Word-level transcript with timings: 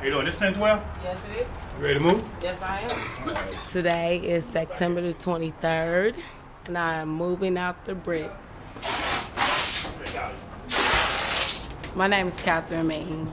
How 0.00 0.06
you 0.06 0.12
doing? 0.12 0.24
This 0.24 0.40
1012? 0.40 0.82
Yes, 1.04 1.20
it 1.26 1.44
is. 1.44 1.52
You 1.76 1.84
ready 1.84 1.98
to 1.98 2.00
move? 2.00 2.24
Yes, 2.40 2.62
I 2.62 2.80
am. 2.80 3.68
Today 3.68 4.16
is 4.16 4.46
September 4.46 5.02
the 5.02 5.12
23rd, 5.12 6.16
and 6.64 6.78
I 6.78 7.02
am 7.02 7.10
moving 7.10 7.58
out 7.58 7.84
the 7.84 7.94
brick. 7.94 8.30
My 11.94 12.06
name 12.06 12.28
is 12.28 12.34
Catherine 12.36 12.86
Means. 12.86 13.30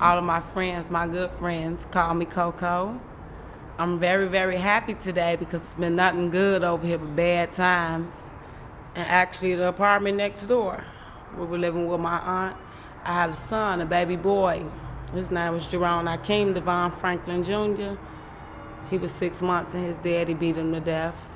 All 0.00 0.18
of 0.18 0.24
my 0.24 0.40
friends, 0.40 0.90
my 0.90 1.06
good 1.06 1.30
friends, 1.30 1.86
call 1.92 2.14
me 2.14 2.24
Coco. 2.24 3.00
I'm 3.78 4.00
very, 4.00 4.26
very 4.26 4.56
happy 4.56 4.94
today 4.94 5.36
because 5.36 5.60
it's 5.60 5.76
been 5.76 5.94
nothing 5.94 6.30
good 6.30 6.64
over 6.64 6.84
here 6.84 6.98
but 6.98 7.14
bad 7.14 7.52
times. 7.52 8.14
And 8.96 9.06
actually, 9.08 9.54
the 9.54 9.68
apartment 9.68 10.16
next 10.16 10.46
door, 10.46 10.82
we 11.38 11.46
were 11.46 11.56
living 11.56 11.86
with 11.86 12.00
my 12.00 12.18
aunt, 12.18 12.56
I 13.04 13.12
had 13.12 13.30
a 13.30 13.36
son, 13.36 13.80
a 13.80 13.86
baby 13.86 14.16
boy. 14.16 14.64
His 15.12 15.30
name 15.30 15.52
was 15.52 15.66
Jerome 15.66 16.06
Akeem 16.06 16.54
Devon 16.54 16.90
Franklin 16.92 17.44
Jr. 17.44 17.98
He 18.88 18.96
was 18.96 19.12
six 19.12 19.42
months 19.42 19.74
and 19.74 19.84
his 19.84 19.98
daddy 19.98 20.32
beat 20.32 20.56
him 20.56 20.72
to 20.72 20.80
death. 20.80 21.28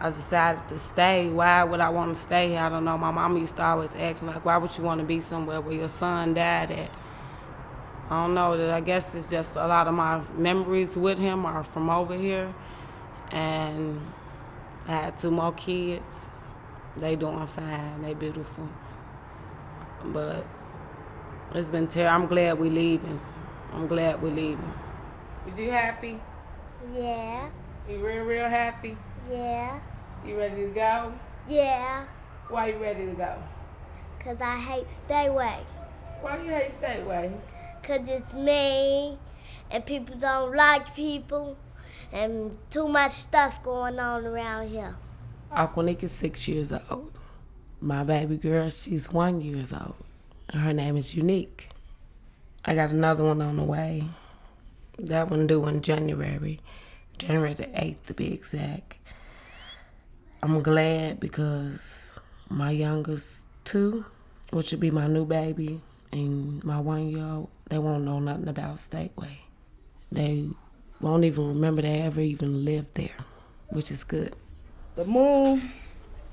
I 0.00 0.10
decided 0.10 0.66
to 0.68 0.78
stay. 0.78 1.30
Why 1.30 1.62
would 1.62 1.78
I 1.78 1.88
want 1.90 2.12
to 2.12 2.20
stay? 2.20 2.48
Here? 2.50 2.58
I 2.58 2.68
don't 2.68 2.84
know. 2.84 2.98
My 2.98 3.12
mom 3.12 3.36
used 3.36 3.54
to 3.56 3.62
always 3.62 3.94
ask 3.94 4.20
me, 4.20 4.28
like, 4.28 4.44
why 4.44 4.56
would 4.56 4.76
you 4.76 4.82
want 4.82 5.00
to 5.00 5.06
be 5.06 5.20
somewhere 5.20 5.60
where 5.60 5.74
your 5.74 5.88
son 5.88 6.34
died 6.34 6.72
at? 6.72 6.90
I 8.10 8.24
don't 8.24 8.34
know. 8.34 8.56
That 8.56 8.70
I 8.70 8.80
guess 8.80 9.14
it's 9.14 9.30
just 9.30 9.54
a 9.54 9.64
lot 9.64 9.86
of 9.86 9.94
my 9.94 10.20
memories 10.36 10.96
with 10.96 11.18
him 11.18 11.46
are 11.46 11.62
from 11.62 11.88
over 11.88 12.16
here. 12.16 12.52
And 13.30 14.00
I 14.88 14.92
had 14.92 15.18
two 15.18 15.30
more 15.30 15.52
kids. 15.52 16.28
They 16.96 17.14
doing 17.14 17.46
fine. 17.46 18.02
They 18.02 18.14
beautiful. 18.14 18.68
But 20.04 20.44
it's 21.54 21.68
been 21.68 21.86
terrible. 21.88 22.14
I'm 22.22 22.26
glad 22.28 22.58
we're 22.58 22.70
leaving. 22.70 23.20
I'm 23.72 23.86
glad 23.86 24.20
we're 24.22 24.30
leaving. 24.34 24.72
Is 25.48 25.58
you 25.58 25.70
happy? 25.70 26.18
Yeah, 26.94 27.48
You 27.88 28.04
real, 28.04 28.24
real 28.24 28.48
happy? 28.48 28.96
yeah, 29.30 29.80
You 30.26 30.36
ready 30.36 30.62
to 30.62 30.68
go? 30.68 31.12
yeah. 31.48 32.06
Why 32.48 32.66
you 32.68 32.76
ready 32.78 33.06
to 33.06 33.12
go? 33.12 33.34
Cause 34.20 34.40
I 34.40 34.58
hate 34.58 34.88
Stateway. 34.88 35.58
Why 36.20 36.42
you 36.42 36.50
hate 36.50 36.72
Stateway? 36.80 37.32
Cause 37.82 38.00
it's 38.06 38.34
me, 38.34 39.16
and 39.70 39.86
people 39.86 40.16
don't 40.18 40.54
like 40.54 40.94
people 40.94 41.56
and 42.12 42.56
too 42.68 42.88
much 42.88 43.12
stuff 43.12 43.62
going 43.62 43.98
on 43.98 44.26
around 44.26 44.68
here. 44.68 44.96
Aquanique 45.52 46.02
is 46.02 46.12
six 46.12 46.46
years 46.46 46.72
old. 46.90 47.12
My 47.80 48.04
baby 48.04 48.36
girl, 48.36 48.68
she's 48.68 49.10
one 49.10 49.40
years 49.40 49.72
old. 49.72 49.94
Her 50.52 50.74
name 50.74 50.98
is 50.98 51.14
Unique. 51.14 51.70
I 52.62 52.74
got 52.74 52.90
another 52.90 53.24
one 53.24 53.40
on 53.40 53.56
the 53.56 53.62
way. 53.62 54.04
That 54.98 55.30
one 55.30 55.46
due 55.46 55.66
in 55.66 55.80
January. 55.80 56.60
January 57.16 57.54
the 57.54 57.68
8th 57.68 58.02
to 58.08 58.14
be 58.14 58.34
exact. 58.34 58.96
I'm 60.42 60.60
glad 60.60 61.20
because 61.20 62.20
my 62.50 62.70
youngest 62.70 63.46
two, 63.64 64.04
which 64.50 64.72
would 64.72 64.80
be 64.80 64.90
my 64.90 65.06
new 65.06 65.24
baby, 65.24 65.80
and 66.12 66.62
my 66.62 66.78
one 66.78 67.08
year 67.08 67.24
old, 67.24 67.48
they 67.70 67.78
won't 67.78 68.04
know 68.04 68.18
nothing 68.18 68.48
about 68.48 68.76
Stateway. 68.76 69.38
They 70.10 70.50
won't 71.00 71.24
even 71.24 71.48
remember 71.48 71.80
they 71.80 72.02
ever 72.02 72.20
even 72.20 72.62
lived 72.62 72.92
there, 72.92 73.16
which 73.70 73.90
is 73.90 74.04
good. 74.04 74.36
the 74.96 75.06
moon 75.06 75.72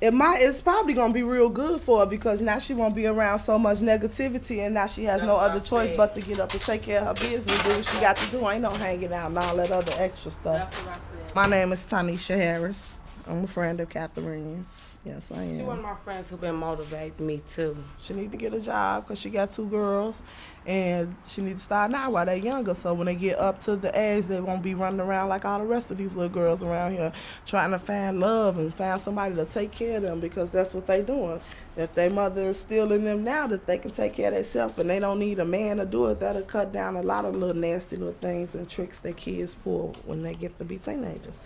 it 0.02 0.14
might 0.14 0.42
it's 0.42 0.62
probably 0.62 0.94
gonna 0.94 1.14
be 1.14 1.24
real 1.24 1.50
good 1.50 1.82
for 1.82 2.00
her 2.00 2.06
because 2.06 2.40
now 2.42 2.58
she 2.58 2.74
won't 2.74 2.96
be 2.96 3.06
around 3.06 3.40
so 3.40 3.60
much 3.60 3.80
negativity 3.80 4.60
and 4.66 4.74
now 4.74 4.88
she 4.88 5.04
has 5.04 5.20
That's 5.20 5.28
no 5.28 5.36
other 5.38 5.60
choice 5.60 5.94
but 5.96 6.16
to 6.16 6.22
get 6.22 6.40
up 6.40 6.52
and 6.54 6.62
take 6.62 6.84
care 6.84 7.02
of 7.02 7.20
her 7.20 7.30
business 7.30 7.64
do 7.64 7.70
what 7.72 7.86
she 7.86 8.00
got 8.00 8.16
to 8.18 8.32
do. 8.32 8.50
Ain't 8.50 8.62
no 8.62 8.70
hanging 8.70 9.12
out 9.12 9.28
and 9.28 9.38
all 9.38 9.56
that 9.58 9.72
other 9.72 9.94
extra 9.98 10.32
stuff. 10.32 10.86
What 10.86 10.96
I 10.96 11.28
said. 11.28 11.36
my 11.36 11.46
name 11.48 11.72
is 11.74 11.86
tanisha 11.86 12.38
harris. 12.38 12.94
I'm 13.28 13.44
a 13.44 13.48
friend 13.48 13.80
of 13.80 13.90
catherine's. 13.90 14.68
Yes 15.06 15.22
i 15.32 15.46
She 15.46 15.60
am. 15.60 15.66
one 15.66 15.78
of 15.80 15.84
my 15.84 15.96
friends 15.96 16.30
who 16.30 16.38
been 16.38 16.56
motivating 16.56 17.26
me 17.26 17.42
too. 17.46 17.78
she 18.02 18.14
need 18.14 18.32
to 18.32 18.38
get 18.38 18.54
a 18.54 18.60
job 18.62 19.04
because 19.06 19.20
she 19.20 19.30
got 19.30 19.52
two 19.52 19.68
girls 19.68 20.24
and 20.70 21.16
she 21.28 21.42
need 21.42 21.58
to 21.58 21.64
start 21.64 21.90
now 21.90 22.12
while 22.12 22.28
they're 22.28 22.36
younger. 22.36 22.76
So 22.76 22.94
when 22.94 23.08
they 23.08 23.16
get 23.16 23.40
up 23.40 23.60
to 23.62 23.76
the 23.76 24.00
age 24.00 24.28
they 24.28 24.40
won't 24.40 24.62
be 24.62 24.76
running 24.76 25.00
around 25.00 25.30
like 25.30 25.44
all 25.44 25.58
the 25.58 25.66
rest 25.66 25.90
of 25.90 25.98
these 25.98 26.16
little 26.16 26.30
girls 26.30 26.64
around 26.64 26.92
here 26.92 27.12
trying 27.48 27.72
to 27.72 27.80
find 27.80 28.20
love 28.20 28.60
and 28.60 28.72
find 28.72 29.02
somebody 29.02 29.34
to 29.34 29.46
take 29.46 29.72
care 29.72 29.98
of 29.98 30.04
them 30.04 30.20
because 30.20 30.52
that's 30.52 30.72
what 30.72 30.86
they 30.86 31.02
doing. 31.02 31.42
If 31.76 31.96
their 31.96 32.12
mother 32.12 32.42
is 32.42 32.60
still 32.60 32.92
in 32.92 33.04
them 33.04 33.24
now 33.24 33.48
that 33.48 33.66
they 33.66 33.80
can 33.80 33.90
take 33.90 34.14
care 34.14 34.28
of 34.28 34.36
themselves 34.36 34.78
and 34.78 34.92
they 34.92 35.00
don't 35.00 35.18
need 35.18 35.40
a 35.40 35.46
man 35.46 35.78
to 35.78 35.86
do 35.88 36.06
it 36.06 36.20
that'll 36.20 36.44
cut 36.44 36.72
down 36.72 36.96
a 36.96 37.02
lot 37.02 37.26
of 37.26 37.36
little 37.36 37.56
nasty 37.56 37.98
little 37.98 38.14
things 38.14 38.54
and 38.54 38.70
tricks 38.70 39.00
that 39.00 39.18
kids 39.18 39.56
pull 39.56 39.96
when 40.06 40.22
they 40.22 40.36
get 40.36 40.56
to 40.60 40.66
be 40.66 40.78
teenagers. 40.78 41.40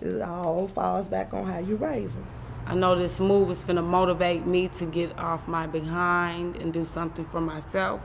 It 0.00 0.22
all 0.22 0.66
falls 0.68 1.08
back 1.08 1.34
on 1.34 1.44
how 1.44 1.58
you 1.58 1.76
raise 1.76 2.14
them 2.14 2.26
I 2.66 2.74
know 2.74 2.94
this 2.94 3.18
move 3.18 3.50
is 3.50 3.64
gonna 3.64 3.82
motivate 3.82 4.46
me 4.46 4.68
to 4.78 4.86
get 4.86 5.18
off 5.18 5.48
my 5.48 5.66
behind 5.66 6.56
and 6.56 6.72
do 6.72 6.86
something 6.86 7.24
for 7.24 7.40
myself. 7.40 8.00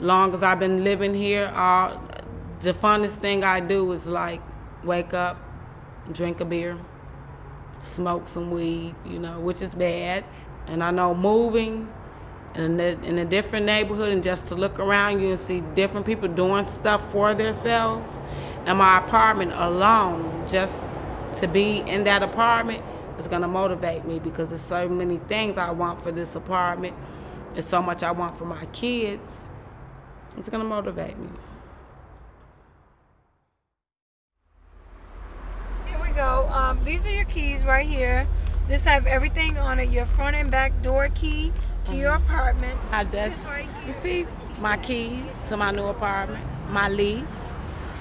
Long 0.00 0.32
as 0.32 0.42
I've 0.42 0.58
been 0.58 0.82
living 0.82 1.14
here, 1.14 1.52
all 1.54 2.00
the 2.60 2.72
funnest 2.72 3.16
thing 3.16 3.44
I 3.44 3.60
do 3.60 3.92
is 3.92 4.06
like 4.06 4.40
wake 4.82 5.12
up, 5.12 5.36
drink 6.10 6.40
a 6.40 6.46
beer, 6.46 6.78
smoke 7.82 8.26
some 8.26 8.50
weed, 8.50 8.94
you 9.04 9.18
know, 9.18 9.38
which 9.40 9.60
is 9.60 9.74
bad. 9.74 10.24
And 10.66 10.82
I 10.82 10.90
know 10.90 11.14
moving 11.14 11.92
in 12.54 12.80
a, 12.80 12.98
in 13.02 13.18
a 13.18 13.26
different 13.26 13.66
neighborhood 13.66 14.10
and 14.10 14.22
just 14.22 14.46
to 14.46 14.54
look 14.54 14.78
around 14.78 15.20
you 15.20 15.32
and 15.32 15.38
see 15.38 15.60
different 15.74 16.06
people 16.06 16.28
doing 16.28 16.64
stuff 16.64 17.02
for 17.12 17.34
themselves. 17.34 18.08
And 18.64 18.78
my 18.78 19.04
apartment 19.04 19.52
alone, 19.52 20.46
just 20.48 20.74
to 21.40 21.46
be 21.46 21.78
in 21.78 22.04
that 22.04 22.22
apartment 22.22 22.82
is 23.18 23.28
gonna 23.28 23.48
motivate 23.48 24.06
me 24.06 24.18
because 24.18 24.48
there's 24.48 24.62
so 24.62 24.88
many 24.88 25.18
things 25.18 25.58
I 25.58 25.70
want 25.72 26.02
for 26.02 26.10
this 26.10 26.34
apartment. 26.34 26.96
There's 27.52 27.66
so 27.66 27.82
much 27.82 28.02
I 28.02 28.12
want 28.12 28.38
for 28.38 28.46
my 28.46 28.64
kids. 28.66 29.48
It's 30.40 30.48
gonna 30.48 30.64
motivate 30.64 31.18
me. 31.18 31.28
Here 35.86 36.00
we 36.00 36.08
go. 36.12 36.48
Um, 36.48 36.82
these 36.82 37.04
are 37.04 37.10
your 37.10 37.26
keys 37.26 37.62
right 37.62 37.86
here. 37.86 38.26
This 38.66 38.86
have 38.86 39.04
everything 39.04 39.58
on 39.58 39.78
it. 39.78 39.90
Your 39.90 40.06
front 40.06 40.36
and 40.36 40.50
back 40.50 40.80
door 40.80 41.10
key 41.14 41.52
to 41.84 41.94
your 41.94 42.14
apartment. 42.14 42.80
I 42.90 43.04
just, 43.04 43.46
you 43.86 43.92
see, 43.92 44.26
my 44.62 44.78
keys 44.78 45.30
to 45.50 45.58
my 45.58 45.72
new 45.72 45.84
apartment, 45.88 46.42
my 46.70 46.88
lease, 46.88 47.42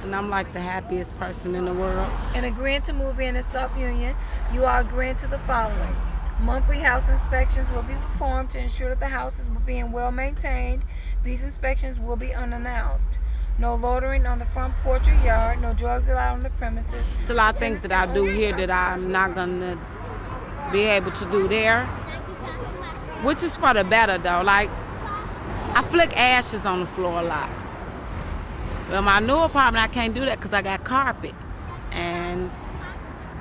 and 0.04 0.16
I'm 0.16 0.30
like 0.30 0.54
the 0.54 0.62
happiest 0.62 1.20
person 1.20 1.56
in 1.56 1.66
the 1.66 1.74
world. 1.74 2.10
And 2.36 2.46
agreeing 2.46 2.84
to 2.84 2.94
move 2.94 3.20
in 3.20 3.36
in 3.36 3.44
South 3.44 3.78
Union, 3.78 4.16
you 4.54 4.64
are 4.64 4.80
agreeing 4.80 5.18
to 5.18 5.28
the 5.28 5.40
following. 5.40 5.94
Monthly 6.42 6.80
house 6.80 7.10
inspections 7.10 7.70
will 7.72 7.82
be 7.82 7.94
performed 7.96 8.50
to 8.52 8.60
ensure 8.60 8.90
that 8.90 9.00
the 9.02 9.08
house 9.08 9.40
is 9.40 9.50
being 9.66 9.92
well 9.92 10.12
maintained. 10.12 10.84
These 11.24 11.44
inspections 11.44 12.00
will 12.00 12.16
be 12.16 12.34
unannounced. 12.34 13.20
No 13.58 13.76
loitering 13.76 14.26
on 14.26 14.40
the 14.40 14.46
front 14.46 14.74
porch 14.84 15.10
or 15.10 15.16
yard. 15.16 15.62
No 15.62 15.74
drugs 15.74 16.08
allowed 16.08 16.36
on 16.36 16.44
the 16.44 16.50
premises. 16.52 17.06
It's 17.20 17.30
a 17.30 17.34
lot 17.34 17.56
of 17.56 17.60
things 17.60 17.82
that 17.82 17.92
I 17.92 18.06
do 18.14 18.24
here 18.24 18.56
that 18.56 18.72
I'm 18.72 19.12
not 19.12 19.36
gonna 19.36 19.78
be 20.72 20.84
able 20.84 21.12
to 21.12 21.26
do 21.30 21.50
there, 21.50 21.86
which 23.24 23.44
is 23.44 23.58
for 23.58 23.74
the 23.74 23.84
better 23.84 24.18
though. 24.18 24.42
Like, 24.42 24.70
I 25.74 25.84
flick 25.90 26.16
ashes 26.16 26.66
on 26.66 26.80
the 26.80 26.88
floor 26.88 27.20
a 27.20 27.24
lot. 27.24 27.50
Well, 28.90 29.02
my 29.02 29.20
new 29.20 29.40
apartment, 29.40 29.84
I 29.84 29.94
can't 29.94 30.16
do 30.16 30.24
that 30.24 30.40
because 30.40 30.54
I 30.54 30.62
got 30.62 30.86
carpet 30.86 31.36
and 31.92 32.50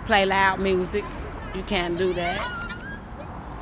play 0.04 0.26
loud 0.26 0.58
music. 0.58 1.04
You 1.54 1.62
can't 1.62 1.97
do 1.97 2.12
that. 2.14 2.57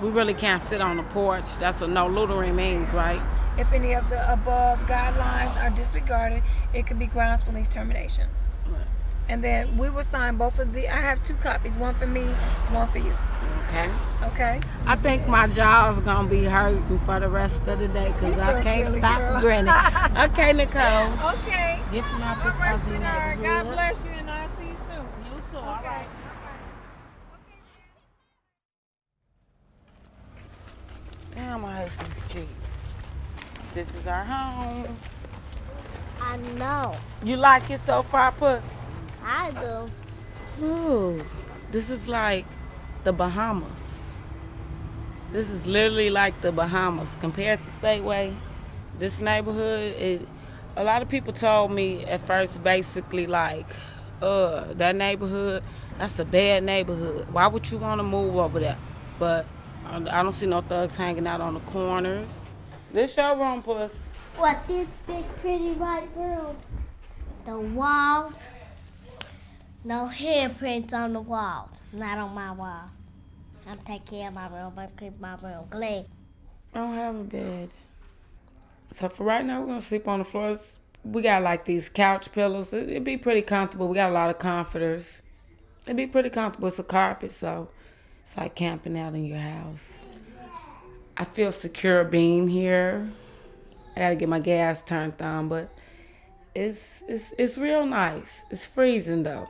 We 0.02 0.10
really 0.10 0.34
can't 0.34 0.62
sit 0.62 0.80
on 0.80 0.96
the 0.98 1.02
porch. 1.04 1.44
That's 1.58 1.80
what 1.80 1.90
no 1.90 2.06
loitering 2.06 2.54
means, 2.54 2.92
right? 2.92 3.22
If 3.58 3.72
any 3.72 3.94
of 3.94 4.08
the 4.10 4.30
above 4.30 4.80
guidelines 4.80 5.56
are 5.62 5.70
disregarded, 5.70 6.42
it 6.74 6.86
could 6.86 6.98
be 6.98 7.06
grounds 7.06 7.42
for 7.42 7.52
lease 7.52 7.68
termination. 7.68 8.28
And 9.28 9.42
then 9.42 9.76
we 9.78 9.90
will 9.90 10.04
sign 10.04 10.36
both 10.36 10.58
of 10.60 10.72
the. 10.72 10.88
I 10.88 11.00
have 11.00 11.24
two 11.24 11.34
copies, 11.34 11.76
one 11.76 11.94
for 11.96 12.06
me, 12.06 12.22
one 12.70 12.86
for 12.88 12.98
you. 12.98 13.12
Okay. 13.68 13.90
Okay. 14.22 14.60
I 14.86 14.94
think 14.94 15.26
my 15.26 15.48
jaw's 15.48 15.98
gonna 16.00 16.28
be 16.28 16.44
hurting 16.44 17.00
for 17.00 17.18
the 17.18 17.28
rest 17.28 17.66
of 17.66 17.80
the 17.80 17.88
day 17.88 18.12
because 18.12 18.36
You 18.36 18.40
I 18.42 18.58
so 18.58 18.62
can't 18.62 18.86
silly, 18.86 18.98
stop 19.00 19.18
girl. 19.18 19.40
grinning. 19.40 19.74
okay, 20.16 20.52
Nicole. 20.52 21.12
Okay. 21.34 21.80
Get 21.90 22.04
from 22.04 22.22
out 22.22 22.38
All 22.38 22.44
this 22.52 22.60
right, 22.60 22.74
ugly. 22.80 23.44
God 23.44 23.64
bless 23.72 24.04
you, 24.04 24.10
and 24.12 24.30
I'll 24.30 24.48
see 24.50 24.64
you 24.66 24.76
soon. 24.86 25.06
You 25.32 25.38
too. 25.50 25.56
all 25.58 25.74
Okay. 25.80 25.88
right. 25.88 26.06
Damn, 31.34 31.64
I 31.64 31.82
hate 31.82 31.98
these 31.98 32.22
kids. 32.28 32.48
This 33.76 33.94
is 33.94 34.06
our 34.06 34.24
home. 34.24 34.96
I 36.18 36.38
know. 36.56 36.94
You 37.22 37.36
like 37.36 37.68
it 37.68 37.78
so 37.80 38.02
far, 38.04 38.32
Puss? 38.32 38.64
I 39.22 39.50
do. 39.50 40.64
Ooh, 40.64 41.22
this 41.70 41.90
is 41.90 42.08
like 42.08 42.46
the 43.04 43.12
Bahamas. 43.12 43.82
This 45.30 45.50
is 45.50 45.66
literally 45.66 46.08
like 46.08 46.40
the 46.40 46.52
Bahamas 46.52 47.10
compared 47.20 47.62
to 47.64 47.70
Stateway. 47.70 48.34
This 48.98 49.20
neighborhood, 49.20 49.92
it 50.00 50.26
A 50.74 50.82
lot 50.82 51.02
of 51.02 51.10
people 51.10 51.34
told 51.34 51.70
me 51.70 52.02
at 52.06 52.26
first, 52.26 52.64
basically, 52.64 53.26
like, 53.26 53.68
uh, 54.22 54.72
that 54.72 54.96
neighborhood, 54.96 55.62
that's 55.98 56.18
a 56.18 56.24
bad 56.24 56.64
neighborhood. 56.64 57.26
Why 57.30 57.46
would 57.46 57.70
you 57.70 57.76
want 57.76 57.98
to 57.98 58.04
move 58.04 58.36
over 58.36 58.58
there? 58.58 58.78
But 59.18 59.44
I 59.84 59.96
I 59.96 60.22
don't 60.22 60.32
see 60.32 60.46
no 60.46 60.62
thugs 60.62 60.96
hanging 60.96 61.26
out 61.26 61.42
on 61.42 61.52
the 61.52 61.60
corners. 61.60 62.45
This 62.96 63.14
your 63.14 63.36
room, 63.36 63.62
puss. 63.62 63.92
What 64.38 64.66
this 64.66 64.88
big 65.06 65.22
pretty 65.42 65.72
white 65.72 66.08
room? 66.16 66.56
The 67.44 67.60
walls. 67.60 68.42
No 69.84 70.10
handprints 70.10 70.94
on 70.94 71.12
the 71.12 71.20
walls. 71.20 71.68
Not 71.92 72.16
on 72.16 72.34
my 72.34 72.52
wall. 72.52 72.88
I'm 73.68 73.76
taking 73.80 74.20
care 74.20 74.28
of 74.28 74.34
my 74.34 74.48
room. 74.48 74.72
I'm 74.78 74.88
keeping 74.88 75.20
my 75.20 75.34
room 75.42 75.66
clean. 75.68 76.06
I 76.74 76.78
don't 76.78 76.94
have 76.94 77.16
a 77.16 77.24
bed. 77.24 77.68
So 78.92 79.10
for 79.10 79.24
right 79.24 79.44
now, 79.44 79.60
we're 79.60 79.66
gonna 79.66 79.82
sleep 79.82 80.08
on 80.08 80.20
the 80.20 80.24
floors. 80.24 80.78
We 81.04 81.20
got 81.20 81.42
like 81.42 81.66
these 81.66 81.90
couch 81.90 82.32
pillows. 82.32 82.72
It- 82.72 82.88
It'd 82.88 83.04
be 83.04 83.18
pretty 83.18 83.42
comfortable. 83.42 83.88
We 83.88 83.96
got 83.96 84.08
a 84.08 84.14
lot 84.14 84.30
of 84.30 84.38
comforters. 84.38 85.20
It'd 85.84 85.98
be 85.98 86.06
pretty 86.06 86.30
comfortable. 86.30 86.68
It's 86.68 86.78
a 86.78 86.82
carpet, 86.82 87.32
so 87.32 87.68
it's 88.24 88.38
like 88.38 88.54
camping 88.54 88.98
out 88.98 89.14
in 89.14 89.26
your 89.26 89.36
house. 89.36 89.98
I 91.16 91.24
feel 91.24 91.52
secure 91.52 92.04
being 92.04 92.48
here. 92.48 93.06
I 93.96 94.00
gotta 94.00 94.16
get 94.16 94.28
my 94.28 94.40
gas 94.40 94.82
turned 94.82 95.20
on, 95.22 95.48
but 95.48 95.70
it's 96.54 96.82
it's 97.08 97.32
it's 97.38 97.56
real 97.58 97.86
nice. 97.86 98.40
It's 98.50 98.66
freezing 98.66 99.22
though. 99.22 99.48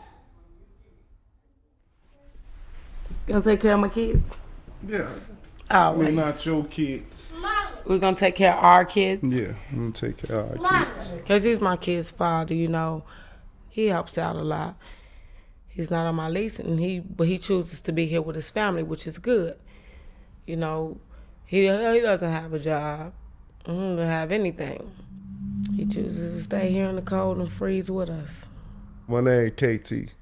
Gonna 3.26 3.42
take 3.42 3.60
care 3.60 3.74
of 3.74 3.80
my 3.80 3.88
kids. 3.88 4.22
Yeah, 4.86 5.08
Always. 5.70 6.08
we're 6.14 6.24
not 6.24 6.46
your 6.46 6.64
kids. 6.64 7.34
We're 7.84 7.98
gonna 7.98 8.16
take 8.16 8.36
care 8.36 8.52
of 8.56 8.62
our 8.62 8.84
kids. 8.84 9.22
Yeah, 9.24 9.54
I'm 9.72 9.92
gonna 9.92 9.92
take 9.92 10.16
care 10.18 10.40
of 10.40 10.64
our 10.64 10.84
kids. 10.84 11.16
Cause 11.26 11.42
he's 11.42 11.60
my 11.60 11.76
kid's 11.76 12.10
father, 12.10 12.54
you 12.54 12.68
know. 12.68 13.04
He 13.68 13.86
helps 13.86 14.16
out 14.16 14.36
a 14.36 14.42
lot. 14.42 14.76
He's 15.68 15.90
not 15.90 16.06
on 16.06 16.14
my 16.14 16.28
lease, 16.28 16.58
and 16.58 16.78
he 16.78 17.00
but 17.00 17.26
he 17.26 17.38
chooses 17.38 17.80
to 17.82 17.92
be 17.92 18.06
here 18.06 18.22
with 18.22 18.36
his 18.36 18.50
family, 18.50 18.82
which 18.84 19.06
is 19.06 19.18
good. 19.18 19.58
You 20.46 20.56
know, 20.56 20.98
he 21.46 21.62
he 21.62 22.00
doesn't 22.00 22.30
have 22.30 22.52
a 22.52 22.58
job. 22.58 23.12
He 23.64 23.72
doesn't 23.72 23.98
have 23.98 24.32
anything. 24.32 24.90
He 25.74 25.86
chooses 25.86 26.36
to 26.36 26.42
stay 26.42 26.70
here 26.70 26.86
in 26.86 26.96
the 26.96 27.02
cold 27.02 27.38
and 27.38 27.50
freeze 27.50 27.90
with 27.90 28.08
us. 28.08 28.46
My 29.08 29.20
name 29.20 29.52
is 29.56 29.80
KT. 29.80 30.12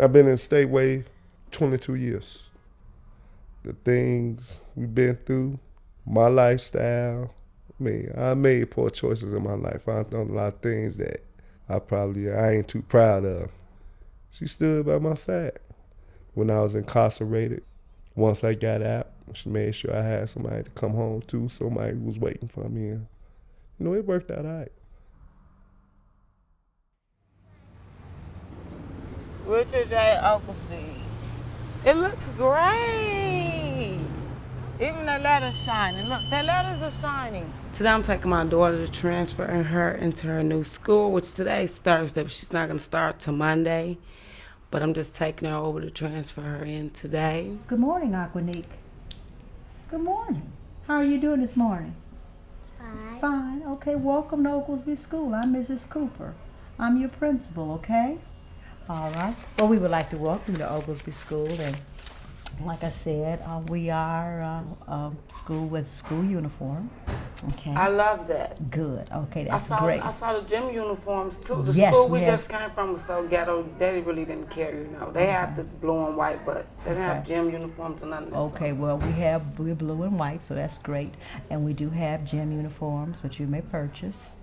I've 0.00 0.12
been 0.12 0.28
in 0.28 0.36
Stateway 0.36 1.04
22 1.50 1.94
years. 1.96 2.44
The 3.64 3.72
things 3.72 4.60
we've 4.76 4.94
been 4.94 5.16
through, 5.26 5.58
my 6.06 6.28
lifestyle. 6.28 7.34
I 7.68 7.82
mean, 7.82 8.12
I 8.16 8.34
made 8.34 8.70
poor 8.70 8.90
choices 8.90 9.32
in 9.32 9.42
my 9.42 9.54
life. 9.54 9.88
I've 9.88 10.10
done 10.10 10.30
a 10.30 10.32
lot 10.32 10.54
of 10.54 10.60
things 10.60 10.96
that 10.98 11.24
I 11.68 11.78
probably 11.80 12.32
I 12.32 12.52
ain't 12.52 12.68
too 12.68 12.82
proud 12.82 13.24
of. 13.24 13.50
She 14.30 14.46
stood 14.46 14.86
by 14.86 14.98
my 14.98 15.14
side 15.14 15.58
when 16.34 16.50
I 16.50 16.60
was 16.60 16.74
incarcerated. 16.74 17.64
Once 18.18 18.42
I 18.42 18.54
got 18.54 18.82
out, 18.82 19.06
she 19.32 19.48
made 19.48 19.72
sure 19.76 19.94
I 19.94 20.02
had 20.02 20.28
somebody 20.28 20.64
to 20.64 20.70
come 20.70 20.94
home 20.94 21.22
to. 21.28 21.48
Somebody 21.48 21.92
who 21.92 22.00
was 22.00 22.18
waiting 22.18 22.48
for 22.48 22.68
me. 22.68 22.88
And, 22.88 23.06
you 23.78 23.86
know, 23.86 23.94
it 23.94 24.04
worked 24.04 24.32
out 24.32 24.44
all 24.44 24.58
right. 24.58 24.72
Richard 29.46 29.88
J. 29.88 30.18
Oglesby. 30.20 30.96
It 31.84 31.94
looks 31.94 32.30
great. 32.30 34.00
Even 34.80 35.06
the 35.06 35.18
letter's 35.20 35.62
shining. 35.62 36.08
Look, 36.08 36.22
the 36.28 36.42
letters 36.42 36.82
are 36.82 37.00
shining. 37.00 37.52
Today 37.74 37.90
I'm 37.90 38.02
taking 38.02 38.30
my 38.30 38.44
daughter 38.44 38.84
to 38.84 38.90
transfer 38.90 39.46
her 39.46 39.92
into 39.92 40.26
her 40.26 40.42
new 40.42 40.64
school, 40.64 41.12
which 41.12 41.32
today's 41.34 41.78
Thursday, 41.78 42.24
but 42.24 42.32
she's 42.32 42.52
not 42.52 42.66
going 42.66 42.78
to 42.78 42.84
start 42.84 43.20
till 43.20 43.34
Monday. 43.34 43.96
But 44.70 44.82
I'm 44.82 44.92
just 44.92 45.14
taking 45.16 45.48
her 45.48 45.56
over 45.56 45.80
to 45.80 45.90
transfer 45.90 46.42
her 46.42 46.62
in 46.62 46.90
today. 46.90 47.56
Good 47.68 47.78
morning, 47.78 48.10
Aquanique. 48.10 48.64
Good 49.90 50.02
morning. 50.02 50.52
How 50.86 50.96
are 50.96 51.04
you 51.04 51.18
doing 51.18 51.40
this 51.40 51.56
morning? 51.56 51.94
Fine. 52.78 53.18
Fine. 53.18 53.62
Okay, 53.66 53.94
welcome 53.94 54.44
to 54.44 54.50
Oglesby 54.50 54.96
School. 54.96 55.34
I'm 55.34 55.54
Mrs. 55.54 55.88
Cooper. 55.88 56.34
I'm 56.78 57.00
your 57.00 57.08
principal, 57.08 57.72
okay? 57.72 58.18
All 58.90 59.10
right. 59.12 59.34
Well, 59.58 59.68
we 59.68 59.78
would 59.78 59.90
like 59.90 60.10
to 60.10 60.18
welcome 60.18 60.54
you 60.54 60.58
to 60.58 60.70
Oglesby 60.70 61.12
School. 61.12 61.48
And 61.48 61.74
like 62.64 62.82
I 62.82 62.90
said, 62.90 63.40
uh, 63.46 63.60
we 63.68 63.90
are 63.90 64.42
uh, 64.42 64.92
a 64.92 65.12
school 65.28 65.66
with 65.66 65.86
school 65.86 66.24
uniform. 66.24 66.90
Okay. 67.52 67.70
I 67.72 67.88
love 67.88 68.26
that. 68.28 68.70
Good. 68.70 69.08
Okay, 69.12 69.42
I 69.42 69.50
that's 69.52 69.68
saw 69.68 69.78
great. 69.78 70.02
I 70.02 70.10
saw 70.10 70.32
the 70.38 70.42
gym 70.46 70.74
uniforms 70.74 71.38
too. 71.38 71.62
The 71.62 71.72
Yes, 71.72 71.94
school 71.94 72.08
we 72.08 72.18
we 72.18 72.26
just 72.26 72.48
came 72.48 72.70
from 72.70 72.94
was 72.94 73.04
so 73.04 73.26
ghetto. 73.28 73.64
They 73.78 74.00
really 74.00 74.24
didn't 74.24 74.50
care, 74.50 74.74
you 74.74 74.88
know. 74.98 75.12
They 75.12 75.26
had 75.26 75.54
the 75.54 75.62
blue 75.62 76.06
and 76.08 76.16
white, 76.16 76.44
but 76.44 76.66
they 76.84 76.90
didn't 76.90 77.04
have 77.04 77.26
gym 77.26 77.50
uniforms 77.50 78.02
or 78.02 78.06
nothing. 78.06 78.34
Okay, 78.34 78.72
well, 78.72 78.98
we 78.98 79.12
have, 79.12 79.58
we're 79.58 79.76
blue 79.76 80.02
and 80.02 80.18
white, 80.18 80.42
so 80.42 80.54
that's 80.54 80.78
great. 80.78 81.14
And 81.50 81.64
we 81.64 81.72
do 81.74 81.90
have 81.90 82.24
gym 82.24 82.50
uniforms, 82.50 83.22
which 83.22 83.38
you 83.38 83.46
may 83.46 83.60
purchase. 83.60 84.34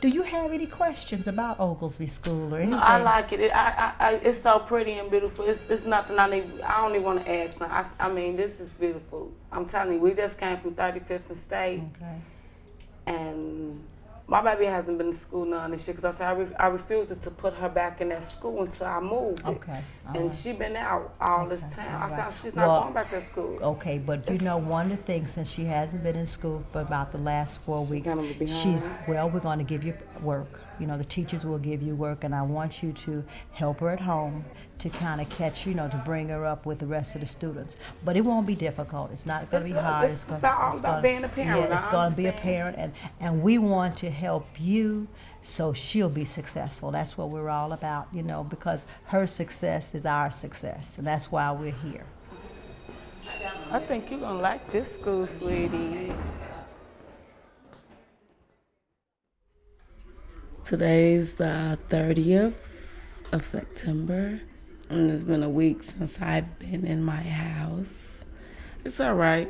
Do 0.00 0.08
you 0.08 0.22
have 0.22 0.52
any 0.52 0.66
questions 0.66 1.26
about 1.26 1.58
Oglesby 1.58 2.06
School 2.06 2.54
or 2.54 2.58
anything? 2.58 2.70
No, 2.72 2.78
I 2.78 3.00
like 3.00 3.32
it. 3.32 3.40
it 3.40 3.50
I, 3.56 3.94
I, 3.98 4.08
I, 4.08 4.12
it's 4.16 4.38
so 4.40 4.58
pretty 4.58 4.92
and 4.92 5.10
beautiful. 5.10 5.46
It's, 5.46 5.64
it's 5.70 5.84
nothing 5.86 6.18
I 6.18 6.28
need. 6.28 6.60
I 6.60 6.82
don't 6.82 6.92
even 6.92 7.02
want 7.02 7.24
to 7.24 7.30
ask. 7.30 7.94
I 7.98 8.10
mean, 8.12 8.36
this 8.36 8.60
is 8.60 8.68
beautiful. 8.70 9.32
I'm 9.50 9.64
telling 9.66 9.94
you, 9.94 10.00
we 10.00 10.12
just 10.12 10.38
came 10.38 10.58
from 10.58 10.74
35th 10.74 11.30
and 11.30 11.38
State, 11.38 11.82
Okay. 11.96 12.16
and 13.06 13.82
my 14.28 14.42
baby 14.42 14.64
hasn't 14.66 14.98
been 14.98 15.08
to 15.08 15.16
school 15.16 15.44
none 15.44 15.70
this 15.70 15.86
year 15.86 15.94
because 15.94 16.04
I 16.14 16.18
said 16.18 16.28
I, 16.28 16.32
re- 16.32 16.54
I 16.58 16.66
refused 16.66 17.22
to 17.22 17.30
put 17.30 17.54
her 17.54 17.68
back 17.68 18.00
in 18.00 18.08
that 18.08 18.24
school 18.24 18.62
until 18.62 18.86
I 18.86 18.98
moved. 19.00 19.44
Okay. 19.44 19.80
all 20.08 20.14
And 20.16 20.24
right. 20.24 20.34
she 20.34 20.52
been 20.52 20.74
out 20.74 21.14
all 21.20 21.46
this 21.46 21.62
Okay, 21.64 21.76
time. 21.76 22.02
I 22.02 22.08
said 22.08 22.18
right. 22.18 22.34
she's 22.34 22.54
not 22.56 22.66
Well, 22.66 22.82
going 22.82 22.94
back 22.94 23.08
to 23.10 23.20
school. 23.20 23.58
Okay, 23.62 23.98
but 23.98 24.28
you 24.28 24.38
know, 24.38 24.56
one 24.56 24.90
of 24.90 24.96
the 24.98 25.02
things, 25.04 25.30
since 25.32 25.48
she 25.48 25.64
hasn't 25.64 26.02
been 26.02 26.16
in 26.16 26.26
school 26.26 26.64
for 26.72 26.80
about 26.80 27.12
the 27.12 27.18
last 27.18 27.60
four 27.60 27.86
She 27.86 27.92
weeks, 27.92 28.12
be 28.38 28.46
she's, 28.48 28.88
well, 29.06 29.30
we're 29.30 29.40
going 29.40 29.58
to 29.58 29.64
give 29.64 29.84
you 29.84 29.94
work. 30.20 30.60
You 30.78 30.86
know, 30.86 30.98
the 30.98 31.04
teachers 31.04 31.44
will 31.44 31.58
give 31.58 31.82
you 31.82 31.94
work, 31.94 32.24
and 32.24 32.34
I 32.34 32.42
want 32.42 32.82
you 32.82 32.92
to 32.92 33.24
help 33.52 33.80
her 33.80 33.90
at 33.90 34.00
home 34.00 34.44
to 34.78 34.88
kind 34.90 35.20
of 35.20 35.28
catch, 35.30 35.66
you 35.66 35.74
know, 35.74 35.88
to 35.88 35.96
bring 36.04 36.28
her 36.28 36.44
up 36.44 36.66
with 36.66 36.78
the 36.78 36.86
rest 36.86 37.14
of 37.14 37.22
the 37.22 37.26
students. 37.26 37.76
But 38.04 38.16
it 38.16 38.22
won't 38.22 38.46
be 38.46 38.54
difficult. 38.54 39.10
It's 39.12 39.24
not 39.26 39.50
going 39.50 39.62
to 39.64 39.68
be 39.70 39.74
uh, 39.74 39.82
hard. 39.82 40.10
it's 40.10 40.24
gonna- 40.24 40.38
about- 40.38 40.72
it's 40.72 40.82
gonna- 40.82 41.02
being 41.02 41.24
a 41.24 41.28
parent. 41.28 41.68
Yeah, 41.70 41.76
it's 41.76 41.86
going 41.86 42.10
to 42.10 42.16
be 42.16 42.26
a 42.26 42.32
parent, 42.32 42.76
and, 42.78 42.92
and 43.20 43.42
we 43.42 43.58
want 43.58 43.96
to 43.98 44.10
help 44.10 44.46
you 44.58 45.08
so 45.42 45.72
she'll 45.72 46.08
be 46.08 46.24
successful. 46.24 46.90
That's 46.90 47.16
what 47.16 47.30
we're 47.30 47.48
all 47.48 47.72
about, 47.72 48.08
you 48.12 48.22
know, 48.22 48.42
because 48.42 48.84
her 49.06 49.26
success 49.28 49.94
is 49.94 50.04
our 50.04 50.30
success, 50.30 50.98
and 50.98 51.06
that's 51.06 51.30
why 51.30 51.52
we're 51.52 51.70
here. 51.70 52.04
I 53.70 53.78
think 53.78 54.10
you're 54.10 54.20
gonna 54.20 54.40
like 54.40 54.66
this 54.72 54.98
school, 54.98 55.26
sweetie. 55.26 56.12
Today's 60.66 61.34
the 61.34 61.78
30th 61.90 62.54
of 63.30 63.44
September, 63.44 64.40
and 64.90 65.08
it's 65.12 65.22
been 65.22 65.44
a 65.44 65.48
week 65.48 65.80
since 65.84 66.20
I've 66.20 66.58
been 66.58 66.84
in 66.84 67.04
my 67.04 67.20
house. 67.20 68.24
It's 68.84 68.98
all 68.98 69.14
right. 69.14 69.48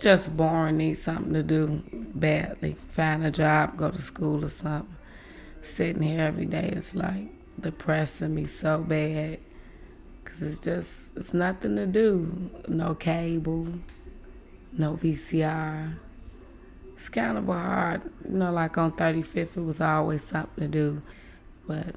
Just 0.00 0.34
boring, 0.34 0.78
need 0.78 0.94
something 0.94 1.34
to 1.34 1.42
do 1.42 1.82
badly. 1.92 2.74
Find 2.92 3.26
a 3.26 3.30
job, 3.30 3.76
go 3.76 3.90
to 3.90 4.00
school 4.00 4.46
or 4.46 4.48
something. 4.48 4.96
Sitting 5.60 6.00
here 6.00 6.22
every 6.22 6.46
day 6.46 6.72
is 6.74 6.94
like 6.94 7.28
depressing 7.60 8.34
me 8.34 8.46
so 8.46 8.78
bad. 8.78 9.40
Cause 10.24 10.40
it's 10.40 10.58
just 10.58 10.90
it's 11.16 11.34
nothing 11.34 11.76
to 11.76 11.86
do. 11.86 12.50
No 12.66 12.94
cable, 12.94 13.74
no 14.72 14.96
VCR. 14.96 15.98
It's 16.96 17.08
kind 17.08 17.36
of 17.36 17.46
hard, 17.46 18.02
you 18.24 18.36
know. 18.36 18.52
Like 18.52 18.78
on 18.78 18.92
35th, 18.92 19.56
it 19.56 19.60
was 19.64 19.80
always 19.80 20.24
something 20.24 20.64
to 20.64 20.68
do, 20.68 21.02
but 21.66 21.94